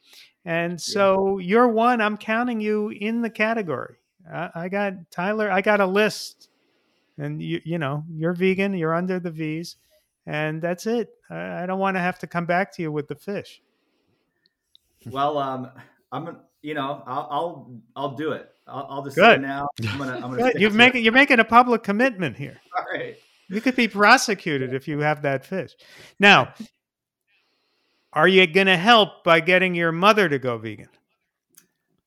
and 0.45 0.79
so 0.79 1.39
you're 1.39 1.67
one. 1.67 2.01
I'm 2.01 2.17
counting 2.17 2.61
you 2.61 2.89
in 2.89 3.21
the 3.21 3.29
category. 3.29 3.95
I, 4.31 4.49
I 4.55 4.69
got 4.69 4.93
Tyler. 5.11 5.51
I 5.51 5.61
got 5.61 5.81
a 5.81 5.85
list, 5.85 6.49
and 7.17 7.41
you 7.41 7.61
you 7.63 7.77
know 7.77 8.03
you're 8.11 8.33
vegan. 8.33 8.75
You're 8.75 8.93
under 8.93 9.19
the 9.19 9.31
V's, 9.31 9.77
and 10.25 10.61
that's 10.61 10.85
it. 10.85 11.09
I, 11.29 11.63
I 11.63 11.65
don't 11.65 11.79
want 11.79 11.95
to 11.95 12.01
have 12.01 12.19
to 12.19 12.27
come 12.27 12.45
back 12.45 12.71
to 12.75 12.81
you 12.81 12.91
with 12.91 13.07
the 13.07 13.15
fish. 13.15 13.61
Well, 15.09 15.37
um, 15.37 15.71
I'm 16.11 16.37
you 16.61 16.73
know, 16.73 17.03
I'll, 17.07 17.27
I'll, 17.31 17.81
I'll 17.95 18.15
do 18.15 18.31
it. 18.33 18.49
I'll, 18.67 18.87
I'll 18.89 19.03
just 19.03 19.15
Good. 19.15 19.41
say 19.41 19.41
now. 19.41 19.67
I'm 19.89 19.97
gonna, 19.97 20.15
I'm 20.15 20.37
gonna. 20.37 20.51
You're 20.59 20.71
making 20.71 21.01
it. 21.01 21.03
you're 21.03 21.13
making 21.13 21.39
a 21.39 21.43
public 21.43 21.83
commitment 21.83 22.37
here. 22.37 22.57
All 22.77 22.85
right. 22.93 23.17
You 23.49 23.59
could 23.59 23.75
be 23.75 23.87
prosecuted 23.87 24.73
if 24.73 24.87
you 24.87 24.99
have 24.99 25.23
that 25.23 25.45
fish. 25.45 25.75
Now, 26.19 26.53
are 28.13 28.27
you 28.27 28.47
going 28.47 28.67
to 28.67 28.77
help 28.77 29.25
by 29.25 29.41
getting 29.41 29.75
your 29.75 29.91
mother 29.91 30.29
to 30.29 30.39
go 30.39 30.57
vegan? 30.57 30.87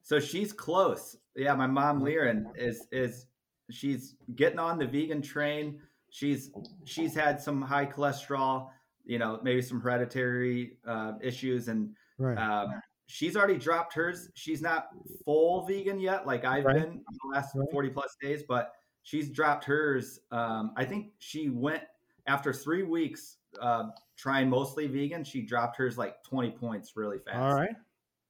So 0.02 0.20
she's 0.20 0.54
close. 0.54 1.18
Yeah, 1.36 1.54
my 1.54 1.66
mom 1.66 2.00
Liren 2.00 2.46
is 2.56 2.86
is 2.92 3.26
she's 3.70 4.14
getting 4.36 4.58
on 4.58 4.78
the 4.78 4.86
vegan 4.86 5.20
train. 5.20 5.80
She's 6.10 6.50
she's 6.84 7.14
had 7.14 7.40
some 7.40 7.60
high 7.60 7.86
cholesterol, 7.86 8.70
you 9.04 9.18
know, 9.18 9.40
maybe 9.42 9.60
some 9.60 9.80
hereditary 9.80 10.78
uh, 10.86 11.14
issues, 11.20 11.68
and 11.68 11.94
Right. 12.16 12.38
um, 12.38 12.80
she's 13.06 13.36
already 13.36 13.58
dropped 13.58 13.94
hers. 13.94 14.30
She's 14.34 14.62
not 14.62 14.88
full 15.24 15.66
vegan 15.66 16.00
yet, 16.00 16.26
like 16.26 16.44
I've 16.44 16.64
Right. 16.64 16.76
been 16.76 17.04
the 17.22 17.28
last 17.34 17.54
Right. 17.54 17.68
forty 17.70 17.90
plus 17.90 18.16
days, 18.20 18.42
but 18.46 18.72
she's 19.02 19.30
dropped 19.30 19.64
hers. 19.64 20.20
Um, 20.30 20.72
I 20.76 20.84
think 20.84 21.12
she 21.18 21.48
went 21.50 21.82
after 22.26 22.52
three 22.52 22.82
weeks 22.82 23.38
uh, 23.60 23.90
trying 24.16 24.48
mostly 24.48 24.86
vegan. 24.86 25.22
She 25.24 25.42
dropped 25.42 25.76
hers 25.76 25.96
like 25.98 26.22
twenty 26.24 26.50
points 26.50 26.96
really 26.96 27.18
fast. 27.18 27.36
All 27.36 27.54
right. 27.54 27.76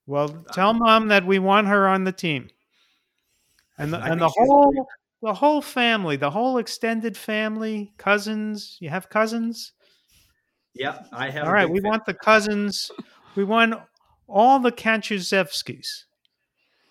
Well, 0.07 0.29
tell 0.53 0.75
mom 0.75 1.09
that 1.09 1.25
we 1.25 1.39
want 1.39 1.67
her 1.69 1.89
on 1.89 2.05
the 2.05 2.13
team, 2.13 2.51
and 3.79 3.93
the, 3.93 3.99
I 3.99 4.09
and 4.09 4.21
the 4.21 4.29
whole 4.29 4.87
the 5.23 5.33
whole 5.33 5.63
family, 5.63 6.17
the 6.17 6.31
whole 6.31 6.59
extended 6.59 7.17
family, 7.17 7.95
cousins. 7.97 8.77
You 8.81 8.91
have 8.91 9.09
cousins. 9.09 9.73
Yep, 10.75 11.07
I 11.13 11.31
have. 11.31 11.47
All 11.47 11.53
right. 11.53 11.71
We 11.71 11.81
fan. 11.81 11.91
want 11.91 12.05
the 12.05 12.13
cousins. 12.15 12.91
We 13.37 13.45
want 13.45 13.81
all 14.29 14.59
the 14.59 14.73
Kanczuzewskis. 14.73 16.05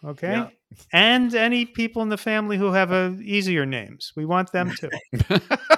Okay. 0.04 0.32
Yeah. 0.32 0.50
And 0.91 1.34
any 1.36 1.65
people 1.65 2.02
in 2.02 2.10
the 2.10 2.17
family 2.17 2.58
who 2.58 2.72
have 2.74 2.91
a 2.91 3.15
easier 3.22 3.65
names. 3.65 4.12
We 4.15 4.26
want 4.26 4.52
them 4.52 4.72
too. 4.72 4.89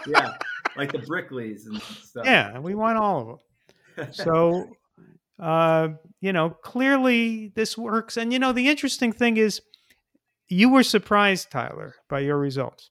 yeah, 0.08 0.36
like 0.78 0.92
the 0.94 1.00
Brickleys 1.00 1.66
and 1.66 1.82
stuff. 1.82 2.26
yeah, 2.26 2.60
we 2.60 2.76
want 2.76 2.98
all 2.98 3.22
of 3.22 3.28
them. 3.28 4.14
so 4.14 4.70
uh 5.40 5.90
you 6.22 6.32
know 6.32 6.50
clearly 6.50 7.52
this 7.56 7.78
works 7.78 8.18
and 8.18 8.32
you 8.32 8.40
know 8.40 8.52
the 8.54 8.70
interesting 8.70 9.12
thing 9.12 9.38
is 9.38 9.62
you 10.48 10.70
were 10.70 10.84
surprised 10.84 11.52
tyler 11.52 11.96
by 12.10 12.20
your 12.20 12.38
results 12.38 12.90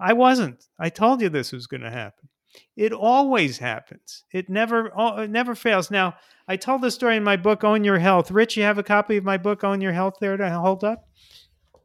i 0.00 0.12
wasn't 0.12 0.64
i 0.78 0.88
told 0.88 1.20
you 1.20 1.28
this 1.28 1.52
was 1.52 1.66
going 1.66 1.82
to 1.82 1.90
happen 1.90 2.28
it 2.76 2.92
always 2.92 3.58
happens. 3.58 4.24
It 4.32 4.48
never 4.48 4.92
oh, 4.96 5.22
it 5.22 5.30
never 5.30 5.54
fails. 5.54 5.90
Now 5.90 6.14
i 6.48 6.56
tell 6.56 6.78
the 6.78 6.90
story 6.90 7.16
in 7.16 7.24
my 7.24 7.36
book 7.36 7.64
own 7.64 7.84
your 7.84 7.98
health. 7.98 8.30
Rich 8.30 8.56
you 8.56 8.62
have 8.62 8.78
a 8.78 8.82
copy 8.82 9.16
of 9.16 9.24
my 9.24 9.38
book 9.38 9.64
own 9.64 9.80
your 9.80 9.92
health 9.92 10.14
there 10.20 10.36
to 10.36 10.50
hold 10.50 10.84
up? 10.84 11.08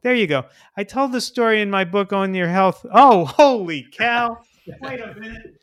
There 0.02 0.14
you 0.14 0.26
go. 0.26 0.44
I 0.76 0.84
tell 0.84 1.08
the 1.08 1.20
story 1.20 1.60
in 1.60 1.70
my 1.70 1.84
book 1.84 2.12
own 2.12 2.34
your 2.34 2.48
health. 2.48 2.84
Oh 2.92 3.24
holy 3.26 3.86
cow. 3.96 4.38
Wait 4.82 5.00
a 5.00 5.14
minute. 5.14 5.58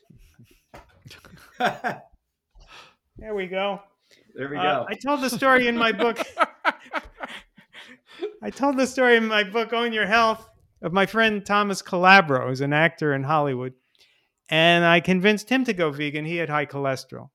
There 3.17 3.33
we 3.33 3.47
go. 3.47 3.81
There 4.35 4.49
we 4.49 4.57
uh, 4.57 4.61
go. 4.61 4.85
I 4.89 4.93
tell 4.95 5.15
the 5.17 5.29
story 5.29 5.67
in 5.67 5.77
my 5.77 5.93
book. 5.93 6.19
I 8.41 8.49
told 8.49 8.77
the 8.77 8.87
story 8.87 9.15
in 9.15 9.25
my 9.25 9.43
book, 9.43 9.73
Own 9.73 9.93
Your 9.93 10.05
Health, 10.05 10.49
of 10.81 10.93
my 10.93 11.05
friend 11.05 11.45
Thomas 11.45 11.81
Calabro, 11.81 12.47
who's 12.47 12.61
an 12.61 12.73
actor 12.73 13.13
in 13.13 13.23
Hollywood. 13.23 13.73
And 14.49 14.85
I 14.85 14.99
convinced 14.99 15.49
him 15.49 15.63
to 15.65 15.73
go 15.73 15.91
vegan. 15.91 16.25
He 16.25 16.37
had 16.37 16.49
high 16.49 16.65
cholesterol. 16.65 17.29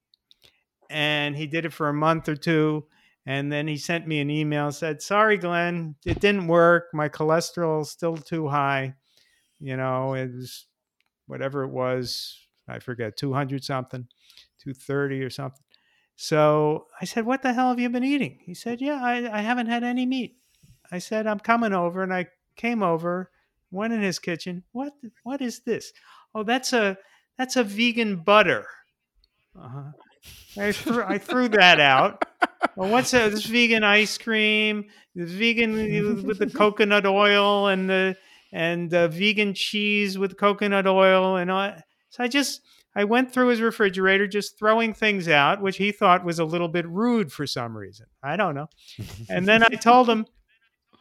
And 0.88 1.36
he 1.36 1.46
did 1.46 1.64
it 1.64 1.72
for 1.72 1.88
a 1.88 1.94
month 1.94 2.28
or 2.28 2.36
two. 2.36 2.86
And 3.26 3.52
then 3.52 3.68
he 3.68 3.76
sent 3.76 4.06
me 4.06 4.20
an 4.20 4.30
email, 4.30 4.72
said, 4.72 5.02
Sorry, 5.02 5.36
Glen, 5.36 5.94
it 6.04 6.20
didn't 6.20 6.48
work. 6.48 6.86
My 6.92 7.08
cholesterol 7.08 7.82
is 7.82 7.90
still 7.90 8.16
too 8.16 8.48
high. 8.48 8.94
You 9.58 9.76
know, 9.76 10.14
it 10.14 10.32
was 10.34 10.66
whatever 11.26 11.62
it 11.64 11.70
was. 11.70 12.36
I 12.68 12.78
forget, 12.78 13.16
200 13.16 13.64
something, 13.64 14.06
230 14.62 15.22
or 15.22 15.30
something. 15.30 15.62
So 16.16 16.86
I 17.00 17.04
said, 17.04 17.26
What 17.26 17.42
the 17.42 17.52
hell 17.52 17.68
have 17.68 17.80
you 17.80 17.88
been 17.90 18.04
eating? 18.04 18.40
He 18.44 18.54
said, 18.54 18.80
Yeah, 18.80 19.00
I, 19.02 19.38
I 19.38 19.40
haven't 19.42 19.66
had 19.66 19.84
any 19.84 20.06
meat. 20.06 20.36
I 20.90 20.98
said, 20.98 21.26
I'm 21.26 21.40
coming 21.40 21.72
over. 21.72 22.02
And 22.02 22.12
I 22.12 22.26
came 22.56 22.82
over, 22.82 23.30
went 23.70 23.92
in 23.92 24.02
his 24.02 24.18
kitchen. 24.18 24.64
What 24.72 24.92
what 25.22 25.40
is 25.40 25.60
this? 25.60 25.92
Oh, 26.34 26.42
that's 26.42 26.72
a 26.72 26.96
that's 27.36 27.56
a 27.56 27.64
vegan 27.64 28.16
butter. 28.16 28.66
Uh-huh. 29.58 29.92
I 30.58 30.72
threw 30.72 31.02
I 31.02 31.18
threw 31.18 31.48
that 31.48 31.80
out. 31.80 32.24
Well, 32.76 32.90
what's? 32.90 33.12
This 33.12 33.46
vegan 33.46 33.84
ice 33.84 34.18
cream, 34.18 34.86
this 35.14 35.30
vegan 35.30 36.26
with 36.26 36.38
the 36.38 36.50
coconut 36.50 37.06
oil 37.06 37.68
and 37.68 37.88
the 37.88 38.16
and 38.52 38.92
uh, 38.92 39.08
vegan 39.08 39.54
cheese 39.54 40.18
with 40.18 40.36
coconut 40.36 40.86
oil 40.86 41.36
and 41.36 41.50
all. 41.50 41.72
So 42.10 42.24
I 42.24 42.28
just 42.28 42.60
I 42.94 43.04
went 43.04 43.32
through 43.32 43.48
his 43.48 43.60
refrigerator, 43.60 44.26
just 44.26 44.58
throwing 44.58 44.92
things 44.94 45.28
out, 45.28 45.62
which 45.62 45.76
he 45.76 45.92
thought 45.92 46.24
was 46.24 46.38
a 46.38 46.44
little 46.44 46.68
bit 46.68 46.88
rude 46.88 47.32
for 47.32 47.46
some 47.46 47.76
reason. 47.76 48.06
I 48.22 48.36
don't 48.36 48.54
know. 48.54 48.68
And 49.28 49.46
then 49.46 49.62
I 49.62 49.68
told 49.68 50.08
him, 50.08 50.26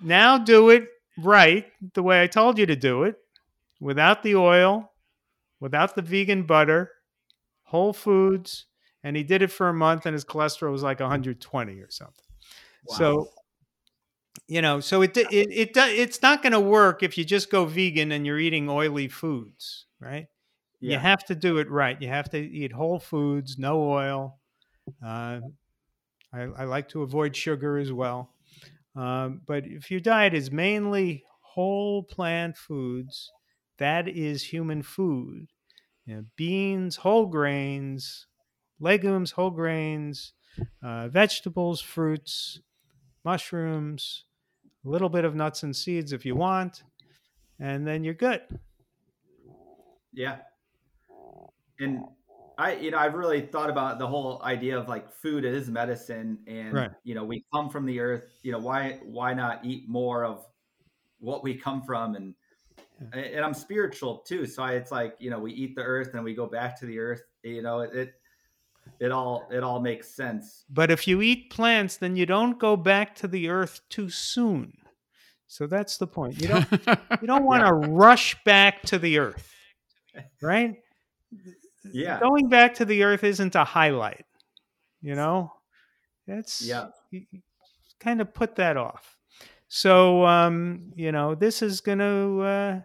now 0.01 0.37
do 0.37 0.69
it 0.69 0.87
right, 1.17 1.65
the 1.95 2.03
way 2.03 2.21
I 2.21 2.27
told 2.27 2.59
you 2.59 2.67
to 2.67 2.75
do 2.75 3.03
it, 3.03 3.15
without 3.79 4.21
the 4.21 4.35
oil, 4.35 4.88
without 5.59 5.95
the 5.95 6.01
vegan 6.01 6.43
butter, 6.43 6.91
whole 7.63 7.93
foods. 7.93 8.65
And 9.03 9.15
he 9.15 9.23
did 9.23 9.41
it 9.41 9.51
for 9.51 9.69
a 9.69 9.73
month, 9.73 10.05
and 10.05 10.13
his 10.13 10.25
cholesterol 10.25 10.71
was 10.73 10.83
like 10.83 10.99
120 10.99 11.79
or 11.79 11.89
something. 11.89 12.25
Wow. 12.85 12.95
So, 12.97 13.29
you 14.47 14.61
know, 14.61 14.79
so 14.81 15.01
it 15.01 15.15
it 15.15 15.27
it, 15.31 15.73
do- 15.73 15.81
it's 15.81 16.21
not 16.21 16.41
going 16.41 16.51
to 16.53 16.59
work 16.59 17.01
if 17.01 17.17
you 17.17 17.23
just 17.23 17.49
go 17.49 17.65
vegan 17.65 18.11
and 18.11 18.25
you're 18.25 18.39
eating 18.39 18.69
oily 18.69 19.07
foods, 19.07 19.85
right? 20.01 20.27
You 20.81 20.97
have 20.97 21.25
to 21.25 21.35
do 21.35 21.57
it 21.57 21.69
right. 21.69 22.01
You 22.01 22.07
have 22.07 22.29
to 22.31 22.37
eat 22.39 22.71
whole 22.71 22.99
foods, 22.99 23.57
no 23.57 23.83
oil. 23.89 24.39
Uh, 25.05 25.39
I, 26.33 26.41
I 26.41 26.63
like 26.65 26.89
to 26.89 27.01
avoid 27.03 27.35
sugar 27.35 27.77
as 27.77 27.91
well. 27.91 28.33
Um, 28.95 29.41
but 29.45 29.65
if 29.65 29.91
your 29.91 29.99
diet 29.99 30.33
is 30.33 30.51
mainly 30.51 31.23
whole 31.41 32.03
plant 32.03 32.57
foods, 32.57 33.31
that 33.79 34.07
is 34.07 34.43
human 34.53 34.83
food. 34.83 35.47
You 36.05 36.15
know, 36.17 36.25
beans, 36.35 36.97
whole 36.97 37.27
grains, 37.27 38.27
legumes, 38.79 39.31
whole 39.31 39.51
grains, 39.51 40.33
uh, 40.83 41.09
vegetables, 41.09 41.81
fruits, 41.81 42.61
mushrooms, 43.25 44.25
a 44.85 44.89
little 44.89 45.09
bit 45.09 45.25
of 45.25 45.35
nuts 45.35 45.63
and 45.63 45.75
seeds 45.75 46.13
if 46.13 46.25
you 46.25 46.35
want, 46.35 46.83
and 47.59 47.87
then 47.87 48.03
you're 48.03 48.13
good. 48.15 48.59
yeah. 50.11 50.41
And 51.79 52.03
I, 52.57 52.75
you 52.75 52.91
know, 52.91 52.97
I've 52.97 53.13
really 53.13 53.41
thought 53.45 53.69
about 53.69 53.99
the 53.99 54.07
whole 54.07 54.41
idea 54.43 54.77
of 54.77 54.87
like 54.87 55.09
food 55.11 55.45
is 55.45 55.69
medicine, 55.69 56.43
and 56.47 56.81
Right. 56.81 56.91
you 57.03 57.15
know, 57.15 57.23
we 57.23 57.45
come 57.53 57.69
from 57.69 57.85
the 57.85 57.99
earth. 57.99 58.39
You 58.43 58.51
know, 58.51 58.59
why 58.59 58.99
why 59.03 59.33
not 59.33 59.63
eat 59.65 59.87
more 59.87 60.25
of 60.25 60.45
what 61.19 61.43
we 61.43 61.57
come 61.57 61.83
from? 61.83 62.15
And 62.15 62.35
and 63.13 63.43
I'm 63.43 63.53
spiritual 63.53 64.19
too, 64.19 64.45
so 64.45 64.63
I, 64.63 64.73
it's 64.73 64.91
like 64.91 65.15
you 65.19 65.29
know, 65.29 65.39
we 65.39 65.51
eat 65.53 65.75
the 65.75 65.83
earth 65.83 66.13
and 66.13 66.23
we 66.23 66.33
go 66.33 66.45
back 66.45 66.79
to 66.79 66.85
the 66.85 66.99
earth. 66.99 67.23
You 67.43 67.61
know, 67.61 67.81
it 67.81 68.13
it 68.99 69.11
all 69.11 69.47
it 69.51 69.63
all 69.63 69.79
makes 69.79 70.09
sense. 70.09 70.65
But 70.69 70.91
if 70.91 71.07
you 71.07 71.21
eat 71.21 71.49
plants, 71.49 71.97
then 71.97 72.15
you 72.15 72.25
don't 72.25 72.59
go 72.59 72.75
back 72.75 73.15
to 73.15 73.27
the 73.27 73.49
earth 73.49 73.81
too 73.89 74.09
soon. 74.09 74.73
So 75.47 75.65
that's 75.65 75.97
the 75.97 76.07
point. 76.07 76.39
You 76.41 76.47
don't 76.47 76.71
you 77.21 77.27
don't 77.27 77.43
want 77.45 77.65
to 77.65 77.73
rush 77.73 78.35
back 78.43 78.83
to 78.83 78.99
the 78.99 79.19
earth. 79.19 79.53
Right? 80.41 80.75
Yeah, 81.91 82.19
Going 82.19 82.49
back 82.49 82.75
to 82.75 82.85
the 82.85 83.03
earth 83.03 83.23
isn't 83.23 83.55
a 83.55 83.63
highlight. 83.63 84.25
You 85.01 85.15
know? 85.15 85.53
It's 86.27 86.61
yeah, 86.61 86.87
you 87.09 87.25
kind 88.01 88.19
of 88.19 88.33
put 88.33 88.55
that 88.57 88.75
off. 88.75 89.17
So 89.69 90.25
um, 90.25 90.91
you 90.95 91.11
know, 91.11 91.35
this 91.35 91.61
is 91.61 91.79
going 91.81 91.99
to 91.99 92.41
uh, 92.41 92.81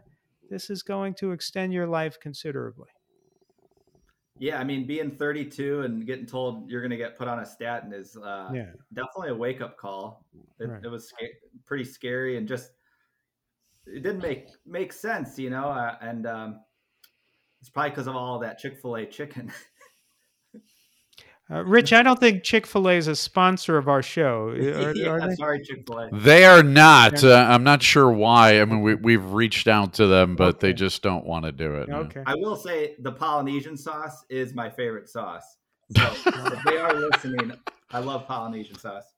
this 0.51 0.71
is 0.71 0.83
going 0.83 1.15
to 1.15 1.33
extend 1.33 1.73
your 1.73 1.87
life 1.87 2.21
considerably. 2.21 2.89
yeah. 4.39 4.59
I 4.59 4.65
mean, 4.65 4.87
being 4.87 5.11
32 5.17 5.83
and 5.83 6.05
getting 6.07 6.27
told 6.27 6.69
you're 6.71 6.81
going 6.83 6.91
to 6.91 6.97
get 6.97 7.17
put 7.17 7.29
on 7.29 7.39
a 7.39 7.47
statin 7.47 7.93
is 7.93 8.17
uh, 8.17 8.51
Yeah. 8.53 8.73
definitely 8.93 9.31
a 9.31 9.35
wake 9.35 9.61
up 9.61 9.79
call. 9.79 10.25
It, 10.61 10.69
Right. 10.69 10.85
it 10.85 10.89
was 10.89 11.09
sca- 11.09 11.39
pretty 11.65 11.85
scary 11.85 12.37
and 12.37 12.47
just 12.47 12.71
it 13.87 14.03
didn't 14.03 14.23
make 14.23 14.49
make 14.67 14.93
sense, 14.93 15.39
you 15.39 15.51
know. 15.51 15.69
Uh, 15.69 15.97
and 16.01 16.27
um, 16.27 16.61
it's 17.61 17.71
probably 17.71 17.91
because 17.91 18.07
of 18.09 18.17
all 18.17 18.39
that 18.41 18.59
Chick 18.59 18.79
Fil 18.81 18.97
A 18.97 19.07
chicken. 19.07 19.51
Uh, 21.51 21.63
Rich, 21.63 21.93
I 21.93 22.03
don't 22.03 22.19
think 22.19 22.43
Chick 22.43 22.67
Fil 22.67 22.89
A 22.89 22.95
is 22.95 23.07
a 23.07 23.15
sponsor 23.15 23.77
of 23.77 23.87
our 23.87 24.03
show. 24.03 24.49
Are- 24.49 24.95
yeah, 24.97 25.09
are 25.09 25.29
they? 25.29 25.35
sorry, 25.35 25.63
Chick 25.63 25.85
Fil 25.87 25.99
A. 25.99 26.11
They 26.11 26.45
are 26.47 26.63
not. 26.63 27.23
Uh, 27.23 27.35
I'm 27.35 27.65
not 27.65 27.83
sure 27.83 28.11
why. 28.11 28.61
I 28.61 28.65
mean, 28.65 28.81
we, 28.81 28.95
we've 28.95 29.33
reached 29.33 29.69
out 29.69 29.95
to 29.95 30.07
them, 30.07 30.37
but 30.37 30.61
they 30.61 30.73
just 30.73 31.03
don't 31.03 31.27
want 31.27 31.45
to 31.45 31.53
do 31.53 31.75
it. 31.77 31.89
no. 31.89 31.99
Okay. 31.99 32.23
I 32.27 32.35
will 32.35 32.57
say 32.57 32.95
the 32.99 33.13
Polynesian 33.13 33.77
sauce 33.77 34.25
is 34.31 34.55
my 34.55 34.71
favorite 34.71 35.09
sauce. 35.09 35.59
So 35.95 36.03
if 36.27 36.65
they 36.65 36.79
are 36.79 36.95
listening, 36.95 37.53
I 37.91 37.99
love 37.99 38.27
Polynesian 38.27 38.79
sauce. 38.79 39.14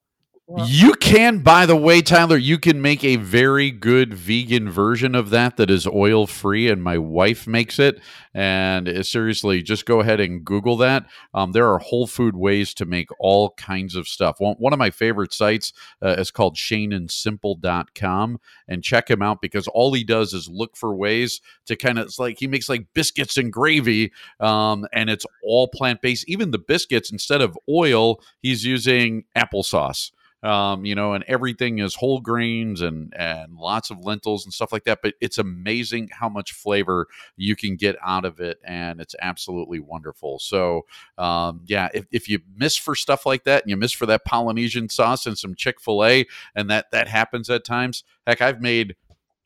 You 0.48 0.94
can, 0.94 1.40
by 1.40 1.66
the 1.66 1.74
way, 1.74 2.02
Tyler, 2.02 2.36
you 2.36 2.56
can 2.56 2.80
make 2.80 3.02
a 3.02 3.16
very 3.16 3.72
good 3.72 4.14
vegan 4.14 4.70
version 4.70 5.16
of 5.16 5.30
that 5.30 5.56
that 5.56 5.70
is 5.70 5.88
oil 5.88 6.28
free, 6.28 6.70
and 6.70 6.84
my 6.84 6.98
wife 6.98 7.48
makes 7.48 7.80
it. 7.80 7.98
And 8.32 8.88
uh, 8.88 9.02
seriously, 9.02 9.60
just 9.60 9.86
go 9.86 9.98
ahead 9.98 10.20
and 10.20 10.44
Google 10.44 10.76
that. 10.76 11.06
Um, 11.34 11.50
there 11.50 11.68
are 11.68 11.80
whole 11.80 12.06
food 12.06 12.36
ways 12.36 12.74
to 12.74 12.84
make 12.84 13.08
all 13.18 13.50
kinds 13.54 13.96
of 13.96 14.06
stuff. 14.06 14.38
One, 14.38 14.54
one 14.58 14.72
of 14.72 14.78
my 14.78 14.90
favorite 14.90 15.32
sites 15.32 15.72
uh, 16.00 16.14
is 16.16 16.30
called 16.30 16.54
shaneandsimple.com, 16.54 18.40
and 18.68 18.84
check 18.84 19.10
him 19.10 19.22
out 19.22 19.42
because 19.42 19.66
all 19.66 19.94
he 19.94 20.04
does 20.04 20.32
is 20.32 20.48
look 20.48 20.76
for 20.76 20.94
ways 20.94 21.40
to 21.64 21.74
kind 21.74 21.98
of, 21.98 22.04
it's 22.04 22.20
like 22.20 22.38
he 22.38 22.46
makes 22.46 22.68
like 22.68 22.86
biscuits 22.94 23.36
and 23.36 23.52
gravy, 23.52 24.12
um, 24.38 24.86
and 24.92 25.10
it's 25.10 25.26
all 25.42 25.66
plant 25.66 26.00
based. 26.02 26.28
Even 26.28 26.52
the 26.52 26.58
biscuits, 26.58 27.10
instead 27.10 27.40
of 27.40 27.58
oil, 27.68 28.20
he's 28.42 28.64
using 28.64 29.24
applesauce 29.36 30.12
um, 30.42 30.84
you 30.84 30.94
know, 30.94 31.14
and 31.14 31.24
everything 31.26 31.78
is 31.78 31.94
whole 31.94 32.20
grains 32.20 32.80
and 32.80 33.14
and 33.16 33.56
lots 33.56 33.90
of 33.90 34.04
lentils 34.04 34.44
and 34.44 34.52
stuff 34.52 34.72
like 34.72 34.84
that. 34.84 35.00
But 35.02 35.14
it's 35.20 35.38
amazing 35.38 36.10
how 36.12 36.28
much 36.28 36.52
flavor 36.52 37.06
you 37.36 37.56
can 37.56 37.76
get 37.76 37.96
out 38.04 38.24
of 38.24 38.40
it, 38.40 38.58
and 38.64 39.00
it's 39.00 39.14
absolutely 39.20 39.80
wonderful. 39.80 40.38
So, 40.38 40.86
um, 41.18 41.62
yeah, 41.66 41.88
if, 41.94 42.06
if 42.10 42.28
you 42.28 42.40
miss 42.56 42.76
for 42.76 42.94
stuff 42.94 43.26
like 43.26 43.44
that, 43.44 43.62
and 43.62 43.70
you 43.70 43.76
miss 43.76 43.92
for 43.92 44.06
that 44.06 44.24
Polynesian 44.24 44.88
sauce 44.88 45.26
and 45.26 45.38
some 45.38 45.54
Chick 45.54 45.80
Fil 45.80 46.04
A, 46.04 46.26
and 46.54 46.70
that 46.70 46.90
that 46.92 47.08
happens 47.08 47.50
at 47.50 47.64
times. 47.64 48.04
Heck, 48.26 48.40
I've 48.40 48.60
made 48.60 48.96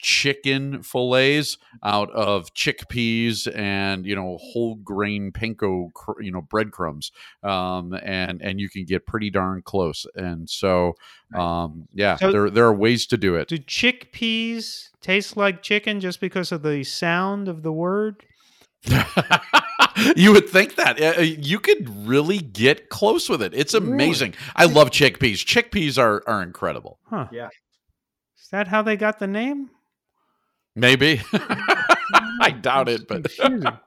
chicken 0.02 0.82
fillets 0.82 1.58
out 1.84 2.10
of 2.12 2.52
chickpeas 2.54 3.46
and 3.54 4.06
you 4.06 4.14
know 4.16 4.38
whole 4.40 4.76
grain 4.76 5.30
panko 5.30 5.90
you 6.20 6.30
know 6.32 6.40
breadcrumbs 6.40 7.12
um 7.42 7.92
and 8.02 8.40
and 8.40 8.58
you 8.60 8.68
can 8.70 8.84
get 8.84 9.06
pretty 9.06 9.28
darn 9.30 9.60
close 9.62 10.06
and 10.14 10.48
so 10.48 10.94
um 11.34 11.86
yeah 11.92 12.16
So- 12.16 12.32
there 12.32 12.50
there 12.50 12.64
are 12.66 12.74
ways 12.74 13.06
to 13.08 13.16
do 13.16 13.34
it 13.36 13.48
Do 13.48 13.58
chickpeas 13.58 14.88
taste 15.02 15.36
like 15.36 15.62
chicken 15.62 16.00
just 16.00 16.20
because 16.20 16.50
of 16.52 16.62
the 16.62 16.82
sound 16.84 17.48
of 17.48 17.62
the 17.62 17.72
word? 17.72 18.24
you 20.16 20.32
would 20.32 20.48
think 20.48 20.76
that 20.76 21.00
Uh, 21.00 21.20
you 21.20 21.58
could 21.60 21.88
really 22.06 22.38
get 22.38 22.88
close 22.88 23.28
with 23.28 23.42
it 23.42 23.52
it's 23.54 23.74
Really? 23.74 23.86
amazing 23.92 24.34
i 24.56 24.64
love 24.64 24.90
chickpeas 24.90 25.44
chickpeas 25.44 25.98
are 25.98 26.22
are 26.26 26.42
incredible 26.42 26.98
Huh. 27.08 27.26
Yeah. 27.32 27.48
Is 28.38 28.48
that 28.52 28.68
how 28.68 28.82
they 28.82 28.96
got 28.96 29.18
the 29.20 29.26
name? 29.28 29.70
Maybe 30.76 31.20
i 31.32 32.50
doubt 32.60 32.88
it 32.88 33.06
but. 33.08 33.26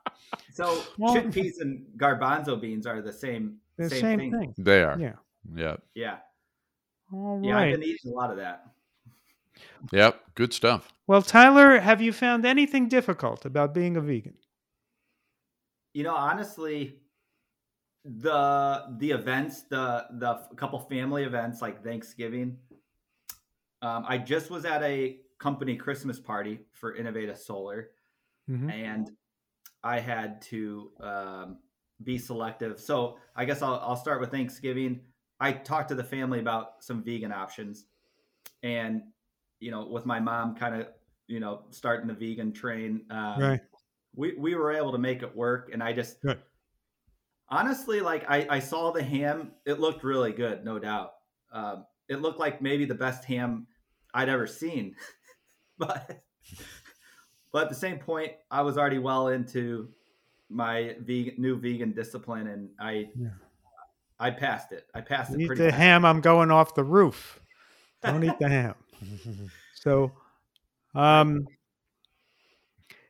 So 0.52 0.84
Well- 1.00 1.16
chickpeas 1.16 1.62
and 1.62 1.84
garbanzo 1.98 2.60
beans 2.62 2.86
are 2.86 3.02
the 3.02 3.12
same 3.14 3.58
the 3.78 3.90
same, 3.90 4.02
same, 4.02 4.20
thing. 4.20 4.32
thing. 4.32 4.54
they 4.58 4.84
are 4.84 4.98
Yeah. 5.00 5.14
yeah 5.56 5.76
Yeah. 5.96 6.18
All 7.12 7.42
Yeah. 7.44 7.58
I've 7.58 7.72
been 7.80 7.84
eating 7.84 8.12
a 8.12 8.16
lot 8.16 8.30
of 8.30 8.38
that. 8.38 8.68
yep 9.92 10.22
good 10.36 10.54
stuff 10.54 10.94
Well, 11.08 11.22
Tyler, 11.22 11.80
have 11.80 12.02
you 12.02 12.14
found 12.14 12.46
anything 12.46 12.88
difficult 12.88 13.46
about 13.46 13.74
being 13.74 13.98
a 13.98 14.02
vegan? 14.02 14.36
You 15.94 16.04
know, 16.04 16.16
honestly, 16.16 16.96
the 18.06 18.86
the 18.98 19.12
events, 19.12 19.64
the 19.64 20.06
the 20.12 20.34
couple 20.56 20.80
family 20.80 21.24
events 21.24 21.62
like 21.62 21.84
Thanksgiving. 21.84 22.58
Um, 23.82 24.06
I 24.08 24.18
just 24.18 24.50
was 24.50 24.66
at 24.66 24.82
a 24.84 25.18
company 25.44 25.76
Christmas 25.76 26.22
party 26.22 26.60
for 26.72 26.96
Inovateus 26.98 27.40
Solar, 27.40 27.90
Mhm. 28.50 28.72
and 28.72 29.12
I 29.84 30.00
had 30.00 30.42
to 30.44 30.92
um, 31.02 31.60
be 32.02 32.18
selective. 32.18 32.80
So 32.80 33.18
I 33.36 33.44
guess 33.44 33.62
I'll, 33.62 33.76
I'll 33.82 33.98
start 33.98 34.22
with 34.22 34.32
Thanksgiving. 34.32 35.02
I 35.42 35.52
talked 35.52 35.90
to 35.90 35.96
the 35.96 36.04
family 36.04 36.40
about 36.40 36.82
some 36.82 37.04
vegan 37.04 37.34
options, 37.34 37.88
and 38.64 39.04
you 39.60 39.70
know, 39.72 39.86
with 39.86 40.06
my 40.06 40.20
mom 40.22 40.56
kind 40.56 40.76
of 40.82 40.88
you 41.28 41.42
know 41.42 41.66
starting 41.72 42.08
the 42.08 42.14
vegan 42.14 42.54
train, 42.54 43.06
um, 43.10 43.40
Right. 43.42 43.62
we 44.16 44.34
we 44.38 44.56
were 44.56 44.72
able 44.72 44.94
to 44.94 44.98
make 44.98 45.24
it 45.24 45.36
work, 45.36 45.72
and 45.74 45.84
I 45.84 45.92
just 45.92 46.22
Good. 46.22 46.42
honestly 47.50 48.00
like 48.00 48.24
I, 48.30 48.48
I 48.50 48.60
saw 48.60 48.92
the 48.92 49.04
ham. 49.04 49.52
It 49.66 49.82
looked 49.82 50.04
really 50.06 50.32
good, 50.32 50.64
no 50.64 50.80
doubt. 50.80 51.16
Um, 51.52 51.86
it 52.08 52.22
looked 52.22 52.40
like 52.40 52.62
maybe 52.62 52.86
the 52.86 52.96
best 52.96 53.26
ham 53.26 53.68
I'd 54.14 54.30
ever 54.30 54.48
seen, 54.48 54.96
but 55.88 56.24
but 57.52 57.64
at 57.64 57.70
the 57.70 57.76
same 57.76 58.00
point, 58.00 58.34
I 58.50 58.62
was 58.62 58.78
already 58.78 59.00
well 59.00 59.28
into 59.30 59.90
my 60.50 60.96
vegan, 61.02 61.36
new 61.38 61.56
vegan 61.58 61.92
discipline, 61.94 62.48
and 62.48 62.70
I 62.80 63.10
Yeah. 63.16 63.30
I 64.20 64.30
passed 64.32 64.72
it. 64.72 64.88
I 64.94 65.02
passed 65.02 65.34
it 65.34 65.42
Eat 65.42 65.50
the 65.50 65.70
fast. 65.72 65.76
ham. 65.76 66.06
I'm 66.06 66.22
going 66.22 66.52
off 66.52 66.76
the 66.76 66.84
roof. 66.84 67.40
Don't 68.04 68.24
eat 68.24 68.38
the 68.40 68.50
ham. 68.50 68.76
So, 69.76 70.14
um, 70.96 71.46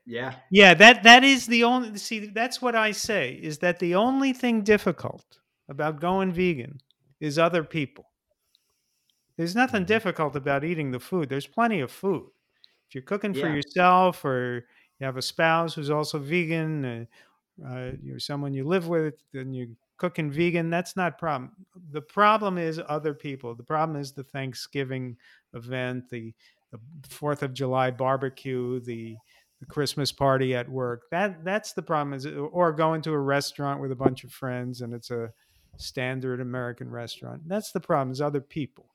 Yeah, 0.06 0.34
yeah, 0.50 0.74
that 0.74 1.04
that 1.04 1.24
is 1.24 1.46
the 1.48 1.64
only. 1.66 1.98
See, 1.98 2.26
that's 2.28 2.62
what 2.62 2.76
I 2.76 2.92
say 2.92 3.32
is 3.32 3.60
that 3.60 3.80
the 3.80 3.96
only 3.96 4.34
thing 4.34 4.64
difficult 4.64 5.24
about 5.70 6.00
going 6.02 6.32
vegan 6.34 6.80
is 7.20 7.38
other 7.38 7.64
people. 7.64 8.06
There's 9.38 9.56
nothing 9.56 9.86
difficult 9.86 10.36
about 10.36 10.64
eating 10.64 10.92
the 10.92 11.00
food. 11.00 11.30
There's 11.30 11.48
plenty 11.48 11.80
of 11.80 11.92
food. 11.92 12.30
If 12.94 12.96
you're 12.96 13.04
cooking 13.06 13.34
for 13.34 13.48
Yeah. 13.48 13.56
yourself, 13.56 14.24
or 14.24 14.68
you 15.00 15.06
have 15.08 15.18
a 15.18 15.22
spouse 15.24 15.74
who's 15.74 15.90
also 15.90 16.20
vegan, 16.20 16.86
uh, 16.86 17.06
uh, 17.68 17.92
you're 18.04 18.20
someone 18.20 18.54
you 18.54 18.64
live 18.66 18.88
with, 18.88 19.16
then 19.32 19.52
you're 19.52 19.70
cooking 19.98 20.30
vegan. 20.30 20.70
That's 20.70 20.96
not 20.96 21.18
problem. 21.18 21.54
The 21.90 22.04
problem 22.04 22.60
is 22.60 22.80
other 22.88 23.16
people. 23.16 23.56
The 23.56 23.64
problem 23.64 24.00
is 24.00 24.12
the 24.12 24.24
Thanksgiving 24.24 25.18
event, 25.56 26.08
the 26.12 26.36
the 26.72 26.80
Fourth 27.10 27.42
of 27.42 27.56
July 27.56 27.90
barbecue, 27.90 28.80
the 28.82 29.18
the 29.60 29.66
Christmas 29.66 30.12
party 30.12 30.54
at 30.54 30.70
work. 30.70 31.10
That 31.10 31.44
that's 31.44 31.74
the 31.74 31.82
problem. 31.82 32.14
Is 32.14 32.28
or 32.28 32.72
going 32.74 33.02
to 33.04 33.12
a 33.14 33.20
restaurant 33.20 33.82
with 33.82 33.92
a 33.92 33.96
bunch 33.96 34.24
of 34.24 34.32
friends 34.32 34.82
and 34.82 34.94
it's 34.94 35.10
a 35.10 35.34
standard 35.78 36.42
American 36.42 36.92
restaurant. 36.92 37.42
That's 37.48 37.72
the 37.72 37.80
problem. 37.80 38.12
Is 38.12 38.22
other 38.22 38.42
people. 38.42 38.86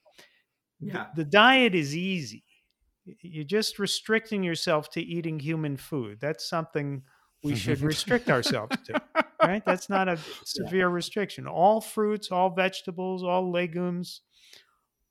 The- 0.80 0.86
Yeah. 0.86 1.06
The, 1.16 1.24
diet 1.24 1.74
is 1.74 1.96
easy. 1.96 2.44
You're 3.20 3.44
just 3.44 3.78
restricting 3.78 4.42
yourself 4.42 4.90
to 4.90 5.00
eating 5.02 5.38
human 5.40 5.76
food. 5.76 6.18
That's 6.20 6.48
something 6.48 7.02
we 7.42 7.54
should 7.64 7.80
restrict 7.80 8.30
ourselves 8.30 8.76
to. 8.86 9.00
Right? 9.42 9.64
That's 9.64 9.88
not 9.88 10.08
a 10.08 10.18
severe 10.44 10.88
restriction. 10.88 11.46
All 11.46 11.80
fruits, 11.80 12.30
all 12.30 12.50
vegetables, 12.50 13.22
all 13.22 13.50
legumes, 13.50 14.22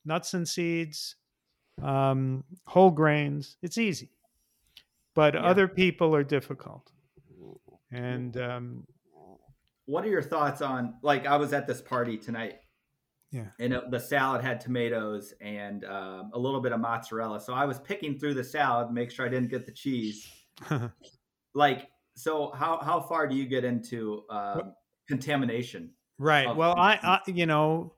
nuts 0.06 0.34
and 0.34 0.48
seeds, 0.48 1.16
um, 1.82 2.44
whole 2.66 2.92
grains. 2.92 3.58
It's 3.62 3.78
easy, 3.78 4.12
but 5.16 5.34
Yeah. 5.34 5.42
other 5.42 5.68
people 5.68 6.16
are 6.16 6.24
difficult. 6.24 6.92
And 7.92 8.36
um, 8.38 8.86
what 9.86 10.04
are 10.04 10.10
your 10.10 10.22
thoughts 10.22 10.62
on 10.62 10.96
like 11.02 11.26
I 11.26 11.38
was 11.38 11.54
at 11.54 11.68
this 11.68 11.82
party 11.82 12.18
tonight 12.18 12.56
yeah, 13.32 13.48
and 13.60 13.74
it, 13.74 13.92
the 13.92 14.00
salad 14.00 14.42
had 14.42 14.60
tomatoes 14.60 15.34
and 15.42 15.84
um, 15.86 16.32
a 16.34 16.40
little 16.40 16.62
bit 16.62 16.72
of 16.72 16.80
mozzarella. 16.80 17.40
So 17.40 17.54
I 17.54 17.66
was 17.66 17.80
picking 17.80 18.18
through 18.18 18.36
the 18.36 18.44
salad, 18.44 18.92
make 18.92 19.12
sure 19.12 19.26
I 19.26 19.30
didn't 19.30 19.50
get 19.50 19.66
the 19.66 19.72
cheese. 19.72 20.28
Like, 21.54 21.88
so 22.14 22.52
how 22.52 22.78
how 22.84 23.00
far 23.00 23.26
do 23.26 23.36
you 23.36 23.46
get 23.48 23.64
into 23.64 24.26
um, 24.30 24.74
contamination? 25.08 25.90
right. 26.20 26.56
Well, 26.56 26.76
I, 26.78 27.00
I, 27.02 27.20
you 27.26 27.46
know, 27.46 27.94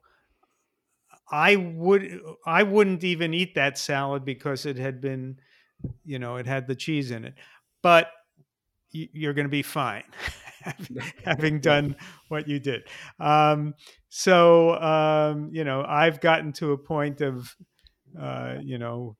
I 1.30 1.56
would, 1.56 2.20
I 2.46 2.62
wouldn't 2.62 3.04
even 3.04 3.34
eat 3.34 3.54
that 3.54 3.78
salad 3.78 4.24
because 4.24 4.66
it 4.66 4.76
had 4.76 5.00
been, 5.00 5.38
you 6.04 6.18
know, 6.18 6.36
it 6.36 6.46
had 6.46 6.66
the 6.66 6.74
cheese 6.74 7.10
in 7.10 7.24
it. 7.24 7.34
But 7.82 8.08
you're 8.90 9.34
going 9.34 9.46
to 9.46 9.50
be 9.50 9.62
fine, 9.62 10.04
having 11.24 11.60
done 11.60 11.96
what 12.28 12.48
you 12.48 12.60
did. 12.60 12.82
Um, 13.18 13.74
so, 14.08 14.74
um, 14.80 15.50
you 15.52 15.64
know, 15.64 15.84
I've 15.86 16.20
gotten 16.20 16.52
to 16.54 16.72
a 16.72 16.78
point 16.78 17.20
of, 17.20 17.54
uh, 18.20 18.56
you 18.60 18.78
know, 18.78 19.16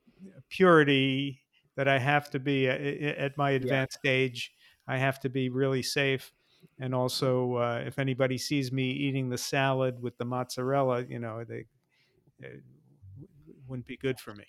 purity 0.48 1.42
that 1.76 1.88
I 1.88 1.98
have 1.98 2.30
to 2.30 2.38
be 2.38 2.68
at, 2.68 2.80
at 2.80 3.36
my 3.38 3.52
advanced 3.52 4.00
age. 4.04 4.52
I 4.86 4.98
have 4.98 5.20
to 5.20 5.28
be 5.28 5.48
really 5.48 5.82
safe. 5.82 6.32
And 6.78 6.94
also, 6.94 7.56
uh, 7.56 7.82
if 7.86 7.98
anybody 7.98 8.38
sees 8.38 8.72
me 8.72 8.90
eating 8.90 9.28
the 9.28 9.38
salad 9.38 10.00
with 10.02 10.16
the 10.18 10.24
mozzarella, 10.24 11.04
you 11.08 11.18
know, 11.18 11.44
they, 11.44 11.66
it 12.40 12.62
wouldn't 13.66 13.86
be 13.86 13.96
good 13.96 14.18
for 14.18 14.34
me. 14.34 14.44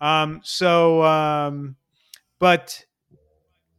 Um, 0.00 0.40
so, 0.44 1.02
um, 1.04 1.76
but 2.38 2.84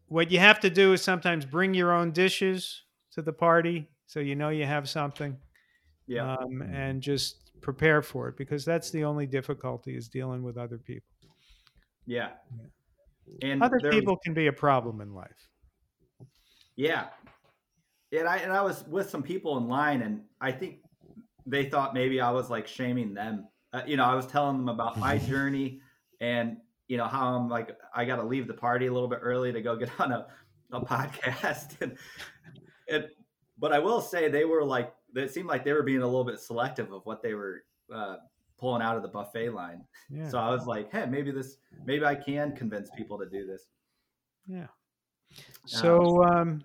what 0.10 0.32
you 0.32 0.40
have 0.40 0.60
to 0.60 0.70
do 0.70 0.94
is 0.94 1.02
sometimes 1.02 1.46
bring 1.46 1.74
your 1.74 1.92
own 1.94 2.12
dishes 2.12 2.84
to 3.12 3.22
the 3.22 3.34
party 3.34 3.90
so 4.06 4.20
you 4.20 4.36
know 4.36 4.50
you 4.50 4.66
have 4.66 4.90
something 4.90 5.38
Yeah, 6.08 6.36
um, 6.36 6.62
and 6.62 7.02
just 7.02 7.52
prepare 7.62 8.02
for 8.02 8.28
it 8.30 8.38
because 8.38 8.66
that's 8.66 8.90
the 8.92 9.04
only 9.04 9.26
difficulty 9.28 9.96
is 9.96 10.08
dealing 10.10 10.44
with 10.44 10.58
other 10.58 10.78
people. 10.78 11.08
yeah. 12.06 12.32
And 13.44 13.62
Other 13.62 13.80
was- 13.84 13.94
people 13.94 14.18
can 14.18 14.34
be 14.34 14.48
a 14.48 14.54
problem 14.54 15.02
in 15.02 15.14
life. 15.14 15.48
Yeah. 16.76 17.10
And 18.12 18.28
I 18.28 18.38
and 18.38 18.52
I 18.52 18.62
was 18.62 18.84
with 18.88 19.08
some 19.10 19.22
people 19.22 19.58
in 19.58 19.68
line 19.68 20.02
and 20.02 20.24
I 20.42 20.52
think 20.52 20.80
they 21.46 21.70
thought 21.70 21.94
maybe 21.94 22.20
I 22.22 22.32
was 22.32 22.50
like 22.50 22.66
shaming 22.68 23.14
them 23.14 23.48
uh, 23.72 23.84
you 23.86 23.98
know, 23.98 24.06
I 24.06 24.16
was 24.16 24.26
telling 24.26 24.58
them 24.58 24.68
about 24.70 24.98
my 24.98 25.18
journey 25.32 25.82
and 26.20 26.58
you 26.90 26.98
know 26.98 27.06
how 27.06 27.34
I'm 27.36 27.48
like 27.48 27.78
I 27.96 28.04
got 28.04 28.18
to 28.18 28.24
leave 28.24 28.48
the 28.48 28.54
party 28.54 28.88
a 28.88 28.94
little 28.94 29.08
bit 29.08 29.20
early 29.22 29.54
to 29.54 29.62
go 29.62 29.78
get 29.78 29.90
on 30.00 30.12
a, 30.12 30.28
a 30.74 30.82
podcast 30.82 31.80
and, 31.82 31.98
and 32.90 33.08
but 33.58 33.72
I 33.72 33.80
will 33.80 34.02
say 34.02 34.28
they 34.28 34.44
were 34.44 34.66
like 34.66 34.94
it 35.16 35.34
seemed 35.34 35.48
like 35.48 35.64
they 35.64 35.74
were 35.74 35.84
being 35.84 36.02
a 36.02 36.06
little 36.06 36.26
bit 36.26 36.40
selective 36.40 36.92
of 36.92 37.06
what 37.06 37.24
they 37.24 37.34
were 37.34 37.64
uh, 37.94 38.18
pulling 38.60 38.82
out 38.82 38.96
of 38.96 39.02
the 39.02 39.08
buffet 39.08 39.50
line. 39.50 39.84
Yeah. 40.10 40.30
So 40.30 40.38
I 40.38 40.50
was 40.50 40.68
like, 40.68 40.92
hey, 40.92 41.06
maybe 41.06 41.32
this 41.32 41.58
maybe 41.86 42.06
I 42.06 42.16
can 42.16 42.56
convince 42.56 42.90
people 42.96 43.18
to 43.20 43.26
do 43.28 43.48
this. 43.48 43.68
Yeah. 44.46 44.68
So 45.66 46.24
um, 46.24 46.64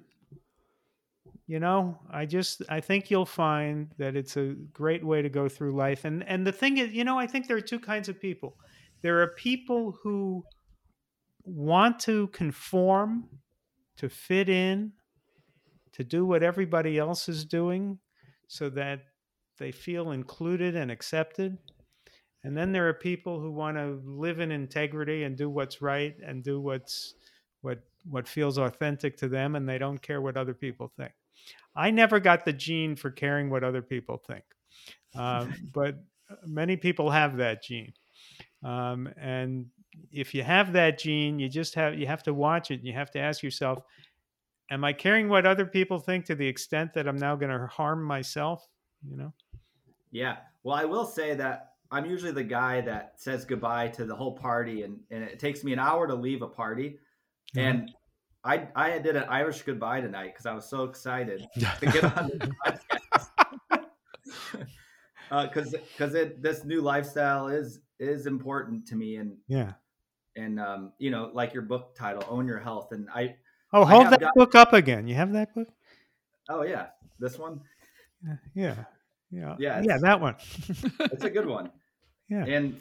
you 1.47 1.61
know, 1.61 1.99
I 2.11 2.27
just 2.27 2.63
I 2.69 2.81
think 2.81 3.11
you'll 3.11 3.27
find 3.27 3.91
that 3.99 4.17
it's 4.17 4.37
a 4.37 4.55
great 4.73 5.05
way 5.05 5.23
to 5.23 5.29
go 5.29 5.49
through 5.49 5.75
life. 5.75 6.05
And 6.05 6.27
and 6.29 6.47
the 6.47 6.53
thing 6.53 6.79
is, 6.79 6.93
you 6.93 7.05
know, 7.05 7.19
I 7.19 7.27
think 7.27 7.47
there 7.47 7.57
are 7.57 7.63
two 7.63 7.81
kinds 7.81 8.09
of 8.09 8.21
people. 8.21 8.57
There 9.05 9.21
are 9.21 9.35
people 9.35 9.99
who 10.03 10.43
want 11.45 12.01
to 12.01 12.29
conform, 12.29 13.29
to 13.99 14.09
fit 14.09 14.49
in, 14.49 14.93
to 15.93 16.03
do 16.03 16.25
what 16.25 16.43
everybody 16.43 16.97
else 16.97 17.29
is 17.29 17.45
doing 17.45 17.99
so 18.49 18.71
that 18.71 19.01
they 19.59 19.73
feel 19.73 20.13
included 20.13 20.75
and 20.75 20.91
accepted. 20.91 21.59
And 22.45 22.57
then 22.57 22.73
there 22.73 22.89
are 22.89 22.95
people 22.95 23.39
who 23.39 23.53
want 23.53 23.77
to 23.77 24.01
live 24.07 24.41
in 24.41 24.51
integrity 24.51 25.25
and 25.25 25.37
do 25.37 25.51
what's 25.51 25.83
right 25.83 26.17
and 26.27 26.43
do 26.43 26.59
what's 26.63 27.13
what 27.61 27.81
what 28.09 28.27
feels 28.27 28.57
authentic 28.57 29.19
to 29.19 29.29
them 29.29 29.55
and 29.55 29.69
they 29.69 29.77
don't 29.77 30.01
care 30.01 30.23
what 30.23 30.39
other 30.39 30.55
people 30.55 30.91
think. 30.97 31.13
I 31.77 31.91
never 31.91 32.21
got 32.21 32.47
the 32.47 32.55
gene 32.55 32.97
for 32.97 33.11
caring 33.11 33.51
what 33.51 33.65
other 33.65 33.83
people 33.83 34.17
think. 34.17 34.45
Um, 35.15 35.53
but 35.75 35.97
many 36.47 36.79
people 36.79 37.11
have 37.11 37.37
that 37.37 37.63
gene. 37.63 37.93
Um, 38.65 39.09
and 39.21 39.67
if 40.11 40.35
you 40.35 40.43
have 40.43 40.73
that 40.73 40.99
gene, 40.99 41.39
you 41.39 41.49
just 41.49 41.75
have 41.75 41.99
you 41.99 42.07
have 42.07 42.23
to 42.25 42.35
watch 42.35 42.71
it. 42.71 42.77
And 42.77 42.85
you 42.85 42.95
have 42.95 43.11
to 43.13 43.21
ask 43.21 43.43
yourself, 43.43 43.83
am 44.71 44.85
I 44.85 44.93
caring 44.93 45.29
what 45.29 45.47
other 45.47 45.67
people 45.67 45.99
think 45.99 46.25
to 46.27 46.35
the 46.35 46.47
extent 46.47 46.95
that 46.95 47.07
I'm 47.07 47.17
now 47.19 47.37
going 47.37 47.53
to 47.53 47.67
harm 47.67 48.03
myself? 48.03 48.67
You 49.09 49.17
know? 49.17 49.33
Yeah. 50.11 50.37
Well, 50.63 50.77
I 50.77 50.85
will 50.85 51.05
say 51.05 51.35
that 51.35 51.73
I'm 51.91 52.07
usually 52.07 52.33
the 52.33 52.45
guy 52.45 52.81
that 52.83 53.13
says 53.17 53.45
goodbye 53.45 53.89
to 53.89 54.05
the 54.05 54.17
whole 54.17 54.33
party, 54.33 54.83
and, 54.83 54.99
and 55.11 55.23
it 55.23 55.39
takes 55.39 55.63
me 55.63 55.73
an 55.73 55.79
hour 55.79 56.07
to 56.07 56.15
leave 56.15 56.43
a 56.43 56.49
party. 56.49 56.99
Mm-hmm. 57.55 57.59
And 57.61 57.95
I 58.45 58.69
I 58.75 58.99
did 58.99 59.17
an 59.17 59.25
Irish 59.29 59.63
goodbye 59.63 60.01
tonight 60.01 60.33
because 60.33 60.47
I 60.47 60.55
was 60.55 60.69
so 60.69 60.85
excited 60.85 61.47
to 61.55 61.87
get 61.87 62.05
on 62.05 62.29
the 62.29 62.51
podcast. 62.67 63.29
Because 65.31 65.75
uh, 65.75 65.79
because 65.97 66.13
this 66.41 66.65
new 66.65 66.81
lifestyle 66.81 67.49
is 67.49 67.81
is 68.09 68.27
important 68.27 68.87
to 68.89 68.97
me, 68.97 69.17
and 69.17 69.37
yeah, 69.49 69.73
and 70.37 70.61
um, 70.61 70.93
you 70.99 71.11
know, 71.11 71.31
like 71.33 71.53
your 71.53 71.63
book 71.63 71.95
title, 71.97 72.25
"Own 72.29 72.47
Your 72.47 72.59
Health," 72.59 72.93
and 72.93 73.09
I 73.15 73.37
oh, 73.73 73.85
hold 73.85 74.07
I 74.07 74.11
that 74.11 74.21
got, 74.21 74.35
book 74.35 74.55
up 74.55 74.73
again. 74.73 75.07
You 75.07 75.15
have 75.15 75.33
that 75.33 75.55
book? 75.55 75.69
Oh 76.49 76.63
yeah, 76.63 76.87
this 77.19 77.39
one. 77.39 77.61
Yeah, 78.55 78.85
yeah, 79.31 79.57
yeah, 79.59 79.83
yeah, 79.85 79.99
that 80.01 80.21
one. 80.21 80.37
it's 81.01 81.25
a 81.25 81.31
good 81.31 81.47
one. 81.47 81.71
Yeah, 82.29 82.45
and 82.45 82.77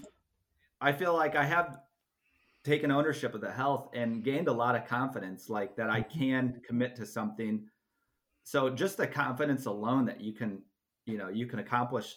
I 0.80 0.92
feel 0.92 1.14
like 1.14 1.36
I 1.36 1.46
have 1.46 1.80
taken 2.64 2.92
ownership 2.92 3.34
of 3.34 3.42
the 3.42 3.52
health 3.52 3.90
and 3.94 4.24
gained 4.24 4.48
a 4.48 4.54
lot 4.54 4.76
of 4.76 4.88
confidence 4.88 5.50
like 5.50 5.76
that 5.76 5.90
I 5.90 6.02
mm-hmm. 6.02 6.20
can 6.20 6.62
commit 6.66 6.96
to 6.98 7.06
something. 7.06 7.68
So 8.44 8.70
just 8.70 8.98
the 8.98 9.08
confidence 9.08 9.66
alone 9.66 10.06
that 10.06 10.22
you 10.22 10.34
can, 10.34 10.62
you 11.06 11.18
know, 11.18 11.30
you 11.30 11.46
can 11.46 11.60
accomplish 11.60 12.16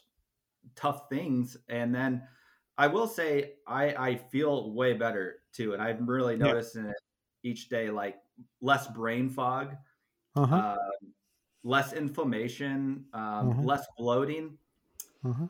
tough 0.75 1.09
things. 1.09 1.57
And 1.69 1.95
then 1.95 2.23
I 2.79 2.87
will 2.87 3.07
say 3.07 3.55
I, 3.67 3.95
I 3.95 4.17
feel 4.17 4.73
way 4.73 4.93
better 4.93 5.41
too. 5.53 5.73
And 5.73 5.83
I'm 5.83 6.09
really 6.09 6.37
noticing 6.37 6.85
yeah. 6.85 6.91
it 6.91 6.97
each 7.43 7.69
day, 7.69 7.91
like 7.91 8.17
less 8.61 8.87
brain 8.89 9.31
fog, 9.31 9.75
uh-huh. 10.35 10.55
uh, 10.55 10.77
less 11.65 11.93
inflammation, 11.93 13.05
um, 13.15 13.51
uh-huh. 13.51 13.63
less 13.63 13.87
bloating. 13.97 14.59
Uh-huh 15.25 15.47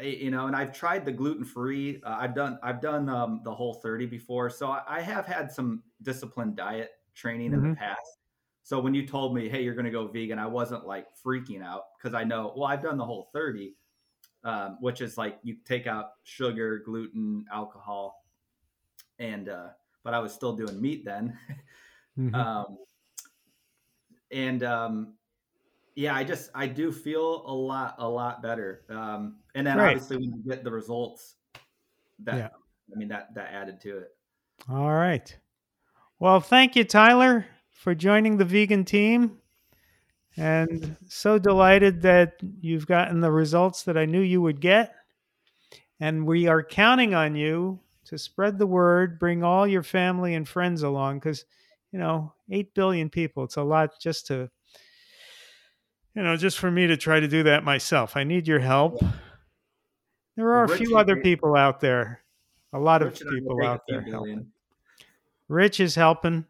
you 0.00 0.30
know, 0.30 0.46
and 0.46 0.56
I've 0.56 0.72
tried 0.72 1.04
the 1.04 1.12
gluten 1.12 1.44
free. 1.44 2.00
Uh, 2.04 2.16
I've 2.18 2.34
done 2.34 2.58
I've 2.62 2.80
done 2.80 3.08
um, 3.08 3.40
the 3.44 3.54
whole 3.54 3.74
30 3.74 4.06
before, 4.06 4.48
so 4.48 4.70
I, 4.70 4.82
I, 4.88 5.00
have 5.00 5.26
had 5.26 5.52
some 5.52 5.82
disciplined 6.02 6.56
diet 6.56 6.92
training 7.14 7.50
mm-hmm. 7.50 7.54
in 7.54 7.62
the 7.62 7.68
mm-hmm. 7.76 7.84
past. 7.84 8.18
So 8.62 8.80
when 8.80 8.94
you 8.94 9.06
told 9.06 9.34
me, 9.34 9.48
"Hey, 9.48 9.62
you're 9.62 9.74
going 9.74 9.84
to 9.84 9.90
go 9.90 10.06
vegan," 10.06 10.38
I 10.38 10.46
wasn't 10.46 10.86
like 10.86 11.08
freaking 11.24 11.62
out 11.62 11.82
because 11.98 12.14
I 12.14 12.24
know. 12.24 12.54
Well, 12.56 12.66
I've 12.66 12.82
done 12.82 12.96
the 12.96 13.04
whole 13.04 13.28
30, 13.34 13.74
um, 14.44 14.78
which 14.80 15.00
is 15.00 15.16
like 15.16 15.38
you 15.42 15.56
take 15.64 15.86
out 15.86 16.12
sugar, 16.24 16.82
gluten, 16.84 17.44
alcohol, 17.52 18.24
and 19.18 19.48
uh, 19.48 19.68
but 20.04 20.14
I 20.14 20.18
was 20.18 20.32
still 20.32 20.54
doing 20.54 20.80
meat 20.80 21.04
then. 21.04 21.38
mm-hmm. 22.18 22.34
um, 22.34 22.78
and 24.30 24.62
um, 24.62 25.14
yeah, 25.94 26.14
I 26.14 26.24
just 26.24 26.50
I 26.54 26.66
do 26.66 26.90
feel 26.90 27.44
a 27.46 27.54
lot 27.54 27.96
a 27.98 28.08
lot 28.08 28.42
better. 28.42 28.82
Um, 28.88 29.36
and 29.54 29.66
then 29.66 29.78
right. 29.78 29.90
obviously 29.90 30.16
when 30.16 30.32
you 30.32 30.42
get 30.46 30.64
the 30.64 30.70
results, 30.70 31.36
that 32.20 32.36
yeah. 32.36 32.48
I 32.92 32.98
mean 32.98 33.08
that 33.08 33.34
that 33.34 33.52
added 33.52 33.80
to 33.82 33.98
it. 33.98 34.16
All 34.68 34.92
right. 34.92 35.36
Well, 36.18 36.40
thank 36.40 36.76
you, 36.76 36.84
Tyler, 36.84 37.46
for 37.70 37.94
joining 37.94 38.36
the 38.36 38.44
vegan 38.44 38.84
team. 38.84 39.38
And 40.36 40.96
so 41.08 41.38
delighted 41.38 42.02
that 42.02 42.34
you've 42.60 42.86
gotten 42.86 43.20
the 43.20 43.30
results 43.30 43.82
that 43.84 43.98
I 43.98 44.06
knew 44.06 44.20
you 44.20 44.40
would 44.40 44.60
get. 44.60 44.94
And 46.00 46.26
we 46.26 46.46
are 46.48 46.62
counting 46.62 47.14
on 47.14 47.36
you 47.36 47.80
to 48.06 48.18
spread 48.18 48.58
the 48.58 48.66
word, 48.66 49.18
bring 49.18 49.44
all 49.44 49.66
your 49.66 49.82
family 49.82 50.34
and 50.34 50.48
friends 50.48 50.82
along 50.82 51.18
because, 51.18 51.44
you 51.92 51.98
know, 51.98 52.32
8 52.50 52.74
billion 52.74 53.10
people, 53.10 53.44
it's 53.44 53.56
a 53.56 53.62
lot 53.62 54.00
just 54.00 54.26
to 54.28 54.50
you 56.14 56.22
know, 56.22 56.36
just 56.36 56.58
for 56.58 56.70
me 56.70 56.86
to 56.86 56.96
try 56.96 57.20
to 57.20 57.28
do 57.28 57.44
that 57.44 57.64
myself. 57.64 58.16
I 58.16 58.24
need 58.24 58.46
your 58.46 58.58
help. 58.58 59.02
There 60.36 60.52
are 60.52 60.66
Rich 60.66 60.80
a 60.80 60.84
few 60.84 60.96
other 60.96 61.16
people 61.16 61.56
out 61.56 61.80
there, 61.80 62.22
a 62.72 62.78
lot 62.78 63.02
Rich 63.02 63.22
of 63.22 63.28
people 63.28 63.64
out 63.64 63.82
there 63.88 64.02
helping. 64.02 64.46
Rich 65.48 65.80
is 65.80 65.94
helping, 65.94 66.46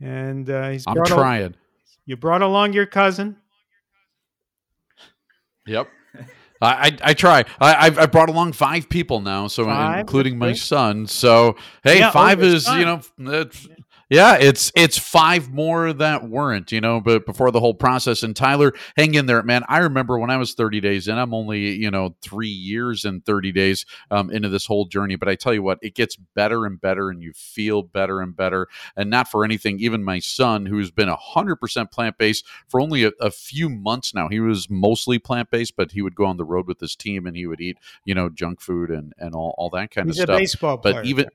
and 0.00 0.48
uh, 0.48 0.70
he's. 0.70 0.84
I'm 0.86 1.02
trying. 1.04 1.54
A, 1.54 1.54
you 2.06 2.16
brought 2.16 2.42
along 2.42 2.72
your 2.72 2.86
cousin. 2.86 3.36
Yep. 5.66 5.88
I, 6.60 6.88
I, 6.88 6.98
I 7.02 7.14
try. 7.14 7.44
I 7.60 7.86
I've, 7.86 7.98
I 7.98 8.06
brought 8.06 8.28
along 8.28 8.52
five 8.52 8.88
people 8.88 9.20
now, 9.20 9.48
so 9.48 9.64
five? 9.64 10.00
including 10.00 10.38
my 10.38 10.52
son. 10.52 11.06
So 11.08 11.56
hey, 11.82 11.98
yeah, 11.98 12.10
five 12.10 12.42
is 12.42 12.68
you 12.68 12.84
know 12.84 13.00
yeah, 14.12 14.36
it's 14.38 14.70
it's 14.76 14.98
five 14.98 15.50
more 15.50 15.90
that 15.90 16.28
weren't, 16.28 16.70
you 16.70 16.82
know, 16.82 17.00
but 17.00 17.24
before 17.24 17.50
the 17.50 17.60
whole 17.60 17.72
process. 17.72 18.22
And 18.22 18.36
Tyler, 18.36 18.74
hang 18.94 19.14
in 19.14 19.24
there, 19.24 19.42
man. 19.42 19.62
I 19.70 19.78
remember 19.78 20.18
when 20.18 20.28
I 20.28 20.36
was 20.36 20.52
30 20.52 20.82
days 20.82 21.08
in, 21.08 21.16
I'm 21.16 21.32
only, 21.32 21.70
you 21.70 21.90
know, 21.90 22.14
three 22.20 22.50
years 22.50 23.06
and 23.06 23.24
30 23.24 23.52
days 23.52 23.86
um, 24.10 24.30
into 24.30 24.50
this 24.50 24.66
whole 24.66 24.84
journey. 24.84 25.16
But 25.16 25.28
I 25.28 25.34
tell 25.34 25.54
you 25.54 25.62
what, 25.62 25.78
it 25.80 25.94
gets 25.94 26.16
better 26.16 26.66
and 26.66 26.78
better, 26.78 27.08
and 27.08 27.22
you 27.22 27.32
feel 27.32 27.82
better 27.82 28.20
and 28.20 28.36
better. 28.36 28.68
And 28.98 29.08
not 29.08 29.30
for 29.30 29.46
anything, 29.46 29.80
even 29.80 30.04
my 30.04 30.18
son, 30.18 30.66
who's 30.66 30.90
been 30.90 31.08
100% 31.08 31.90
plant 31.90 32.18
based 32.18 32.44
for 32.68 32.82
only 32.82 33.04
a, 33.04 33.12
a, 33.18 33.30
few 33.30 33.70
months 33.70 34.14
now, 34.14 34.28
he 34.28 34.40
was 34.40 34.68
mostly 34.68 35.18
plant 35.18 35.50
based, 35.50 35.74
but 35.74 35.92
he 35.92 36.02
would 36.02 36.14
go 36.14 36.26
on 36.26 36.36
the 36.36 36.44
road 36.44 36.66
with 36.66 36.80
his 36.80 36.94
team 36.94 37.26
and 37.26 37.34
he 37.34 37.46
would 37.46 37.62
eat, 37.62 37.78
you 38.04 38.14
know, 38.14 38.28
junk 38.28 38.60
food 38.60 38.90
and, 38.90 39.14
and 39.16 39.34
all, 39.34 39.54
all 39.56 39.70
that 39.70 39.90
kind 39.90 40.06
He's 40.08 40.18
of 40.18 40.24
stuff. 40.24 40.38
baseball 40.38 40.76
player. 40.76 40.96
But 40.96 41.06
even. 41.06 41.30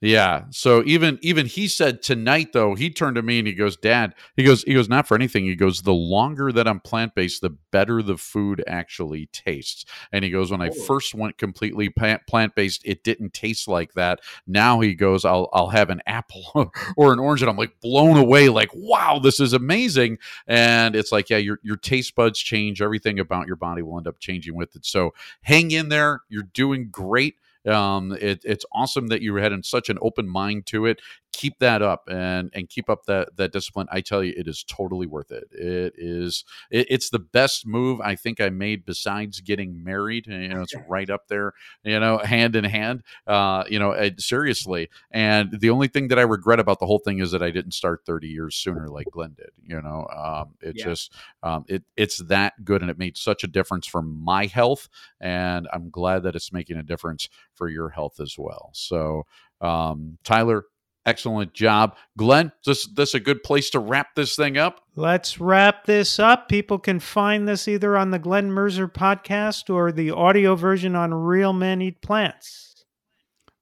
Yeah. 0.00 0.44
So 0.50 0.84
even 0.86 1.18
even 1.22 1.46
he 1.46 1.66
said 1.66 2.02
tonight 2.02 2.52
though, 2.52 2.76
he 2.76 2.88
turned 2.88 3.16
to 3.16 3.22
me 3.22 3.40
and 3.40 3.48
he 3.48 3.54
goes, 3.54 3.76
"Dad, 3.76 4.14
he 4.36 4.44
goes, 4.44 4.62
he 4.62 4.74
goes, 4.74 4.88
not 4.88 5.08
for 5.08 5.16
anything. 5.16 5.44
He 5.44 5.56
goes, 5.56 5.82
the 5.82 5.92
longer 5.92 6.52
that 6.52 6.68
I'm 6.68 6.78
plant 6.78 7.16
based, 7.16 7.42
the 7.42 7.50
better 7.50 8.00
the 8.00 8.16
food 8.16 8.62
actually 8.68 9.26
tastes." 9.32 9.84
And 10.12 10.24
he 10.24 10.30
goes, 10.30 10.52
"When 10.52 10.62
I 10.62 10.68
oh. 10.68 10.84
first 10.84 11.16
went 11.16 11.36
completely 11.36 11.88
plant 11.88 12.54
based, 12.54 12.82
it 12.84 13.02
didn't 13.02 13.34
taste 13.34 13.66
like 13.66 13.94
that. 13.94 14.20
Now 14.46 14.78
he 14.78 14.94
goes, 14.94 15.24
I'll 15.24 15.48
I'll 15.52 15.70
have 15.70 15.90
an 15.90 16.00
apple 16.06 16.70
or 16.96 17.12
an 17.12 17.18
orange, 17.18 17.42
and 17.42 17.50
I'm 17.50 17.56
like 17.56 17.80
blown 17.80 18.16
away, 18.16 18.48
like, 18.50 18.70
wow, 18.74 19.18
this 19.20 19.40
is 19.40 19.52
amazing. 19.52 20.18
And 20.46 20.94
it's 20.94 21.10
like, 21.10 21.28
yeah, 21.28 21.38
your 21.38 21.58
your 21.64 21.76
taste 21.76 22.14
buds 22.14 22.38
change. 22.38 22.80
Everything 22.80 23.18
about 23.18 23.48
your 23.48 23.56
body 23.56 23.82
will 23.82 23.98
end 23.98 24.06
up 24.06 24.20
changing 24.20 24.54
with 24.54 24.76
it. 24.76 24.86
So 24.86 25.12
hang 25.42 25.72
in 25.72 25.88
there. 25.88 26.20
You're 26.28 26.44
doing 26.44 26.88
great." 26.88 27.34
Um, 27.66 28.12
it, 28.12 28.40
it's 28.44 28.64
awesome 28.72 29.08
that 29.08 29.22
you 29.22 29.34
had 29.36 29.64
such 29.64 29.88
an 29.88 29.98
open 30.00 30.28
mind 30.28 30.66
to 30.66 30.86
it. 30.86 31.00
Keep 31.38 31.60
that 31.60 31.82
up 31.82 32.08
and 32.10 32.50
and 32.52 32.68
keep 32.68 32.90
up 32.90 33.04
that 33.06 33.36
that 33.36 33.52
discipline. 33.52 33.86
I 33.92 34.00
tell 34.00 34.24
you, 34.24 34.34
it 34.36 34.48
is 34.48 34.64
totally 34.64 35.06
worth 35.06 35.30
it. 35.30 35.44
It 35.52 35.94
is. 35.96 36.44
It, 36.68 36.88
it's 36.90 37.10
the 37.10 37.20
best 37.20 37.64
move 37.64 38.00
I 38.00 38.16
think 38.16 38.40
I 38.40 38.48
made 38.48 38.84
besides 38.84 39.40
getting 39.40 39.84
married. 39.84 40.26
You 40.26 40.48
know, 40.48 40.62
it's 40.62 40.74
right 40.88 41.08
up 41.08 41.28
there. 41.28 41.52
You 41.84 42.00
know, 42.00 42.18
hand 42.18 42.56
in 42.56 42.64
hand. 42.64 43.04
Uh, 43.24 43.62
you 43.68 43.78
know, 43.78 43.94
seriously. 44.18 44.90
And 45.12 45.60
the 45.60 45.70
only 45.70 45.86
thing 45.86 46.08
that 46.08 46.18
I 46.18 46.22
regret 46.22 46.58
about 46.58 46.80
the 46.80 46.86
whole 46.86 46.98
thing 46.98 47.20
is 47.20 47.30
that 47.30 47.42
I 47.42 47.52
didn't 47.52 47.72
start 47.72 48.02
30 48.04 48.26
years 48.26 48.56
sooner 48.56 48.88
like 48.88 49.06
Glen 49.12 49.36
did. 49.36 49.50
You 49.64 49.80
know, 49.80 50.08
um, 50.12 50.54
it 50.60 50.74
yeah. 50.76 50.84
just 50.86 51.12
um, 51.44 51.64
it 51.68 51.84
it's 51.96 52.18
that 52.18 52.64
good, 52.64 52.82
and 52.82 52.90
it 52.90 52.98
made 52.98 53.16
such 53.16 53.44
a 53.44 53.46
difference 53.46 53.86
for 53.86 54.02
my 54.02 54.46
health, 54.46 54.88
and 55.20 55.68
I'm 55.72 55.88
glad 55.88 56.24
that 56.24 56.34
it's 56.34 56.52
making 56.52 56.78
a 56.78 56.82
difference 56.82 57.28
for 57.54 57.68
your 57.68 57.90
health 57.90 58.18
as 58.18 58.36
well. 58.36 58.70
So, 58.72 59.26
um, 59.60 60.18
Tyler, 60.24 60.64
excellent 61.08 61.54
job. 61.54 61.96
Glen, 62.16 62.52
this 62.64 62.86
this 62.86 63.14
a 63.14 63.20
good 63.20 63.42
place 63.42 63.70
to 63.70 63.78
wrap 63.78 64.14
this 64.14 64.36
thing 64.36 64.58
up? 64.58 64.82
Let's 64.94 65.40
wrap 65.40 65.86
this 65.86 66.18
up. 66.18 66.48
People 66.48 66.78
can 66.78 67.00
find 67.00 67.48
this 67.48 67.66
either 67.66 67.96
on 67.96 68.10
the 68.10 68.18
Glen 68.18 68.50
Merzer 68.50 68.92
podcast 68.92 69.72
or 69.72 69.90
the 69.90 70.10
audio 70.10 70.54
version 70.54 70.94
on 70.94 71.14
Real 71.14 71.52
Men 71.52 71.80
Eat 71.80 72.02
Plants. 72.02 72.84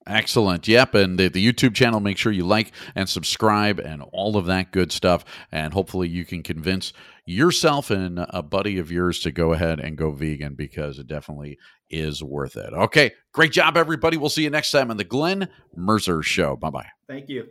Excellent. 0.05 0.67
Yep. 0.67 0.95
And 0.95 1.19
the, 1.19 1.27
the 1.27 1.45
YouTube 1.45 1.75
channel, 1.75 1.99
make 1.99 2.17
sure 2.17 2.31
you 2.31 2.45
like 2.45 2.71
and 2.95 3.09
subscribe 3.09 3.79
and 3.79 4.01
all 4.13 4.37
of 4.37 4.45
that 4.45 4.71
good 4.71 4.91
stuff. 4.91 5.25
And 5.51 5.73
hopefully 5.73 6.07
you 6.07 6.25
can 6.25 6.43
convince 6.43 6.93
yourself 7.27 7.91
and 7.91 8.25
a 8.29 8.41
buddy 8.41 8.79
of 8.79 8.91
yours 8.91 9.19
to 9.19 9.31
go 9.31 9.53
ahead 9.53 9.79
and 9.79 9.97
go 9.97 10.11
vegan 10.11 10.55
because 10.55 10.97
it 10.97 11.07
definitely 11.07 11.57
is 11.89 12.23
worth 12.23 12.55
it. 12.55 12.73
Okay. 12.73 13.11
Great 13.33 13.51
job, 13.51 13.77
everybody. 13.77 14.17
We'll 14.17 14.29
see 14.29 14.43
you 14.43 14.49
next 14.49 14.71
time 14.71 14.89
on 14.89 14.97
the 14.97 15.03
Glen 15.03 15.49
Merzer 15.77 16.23
Show. 16.23 16.55
Bye 16.55 16.69
bye. 16.69 16.87
Thank 17.07 17.29
you. 17.29 17.47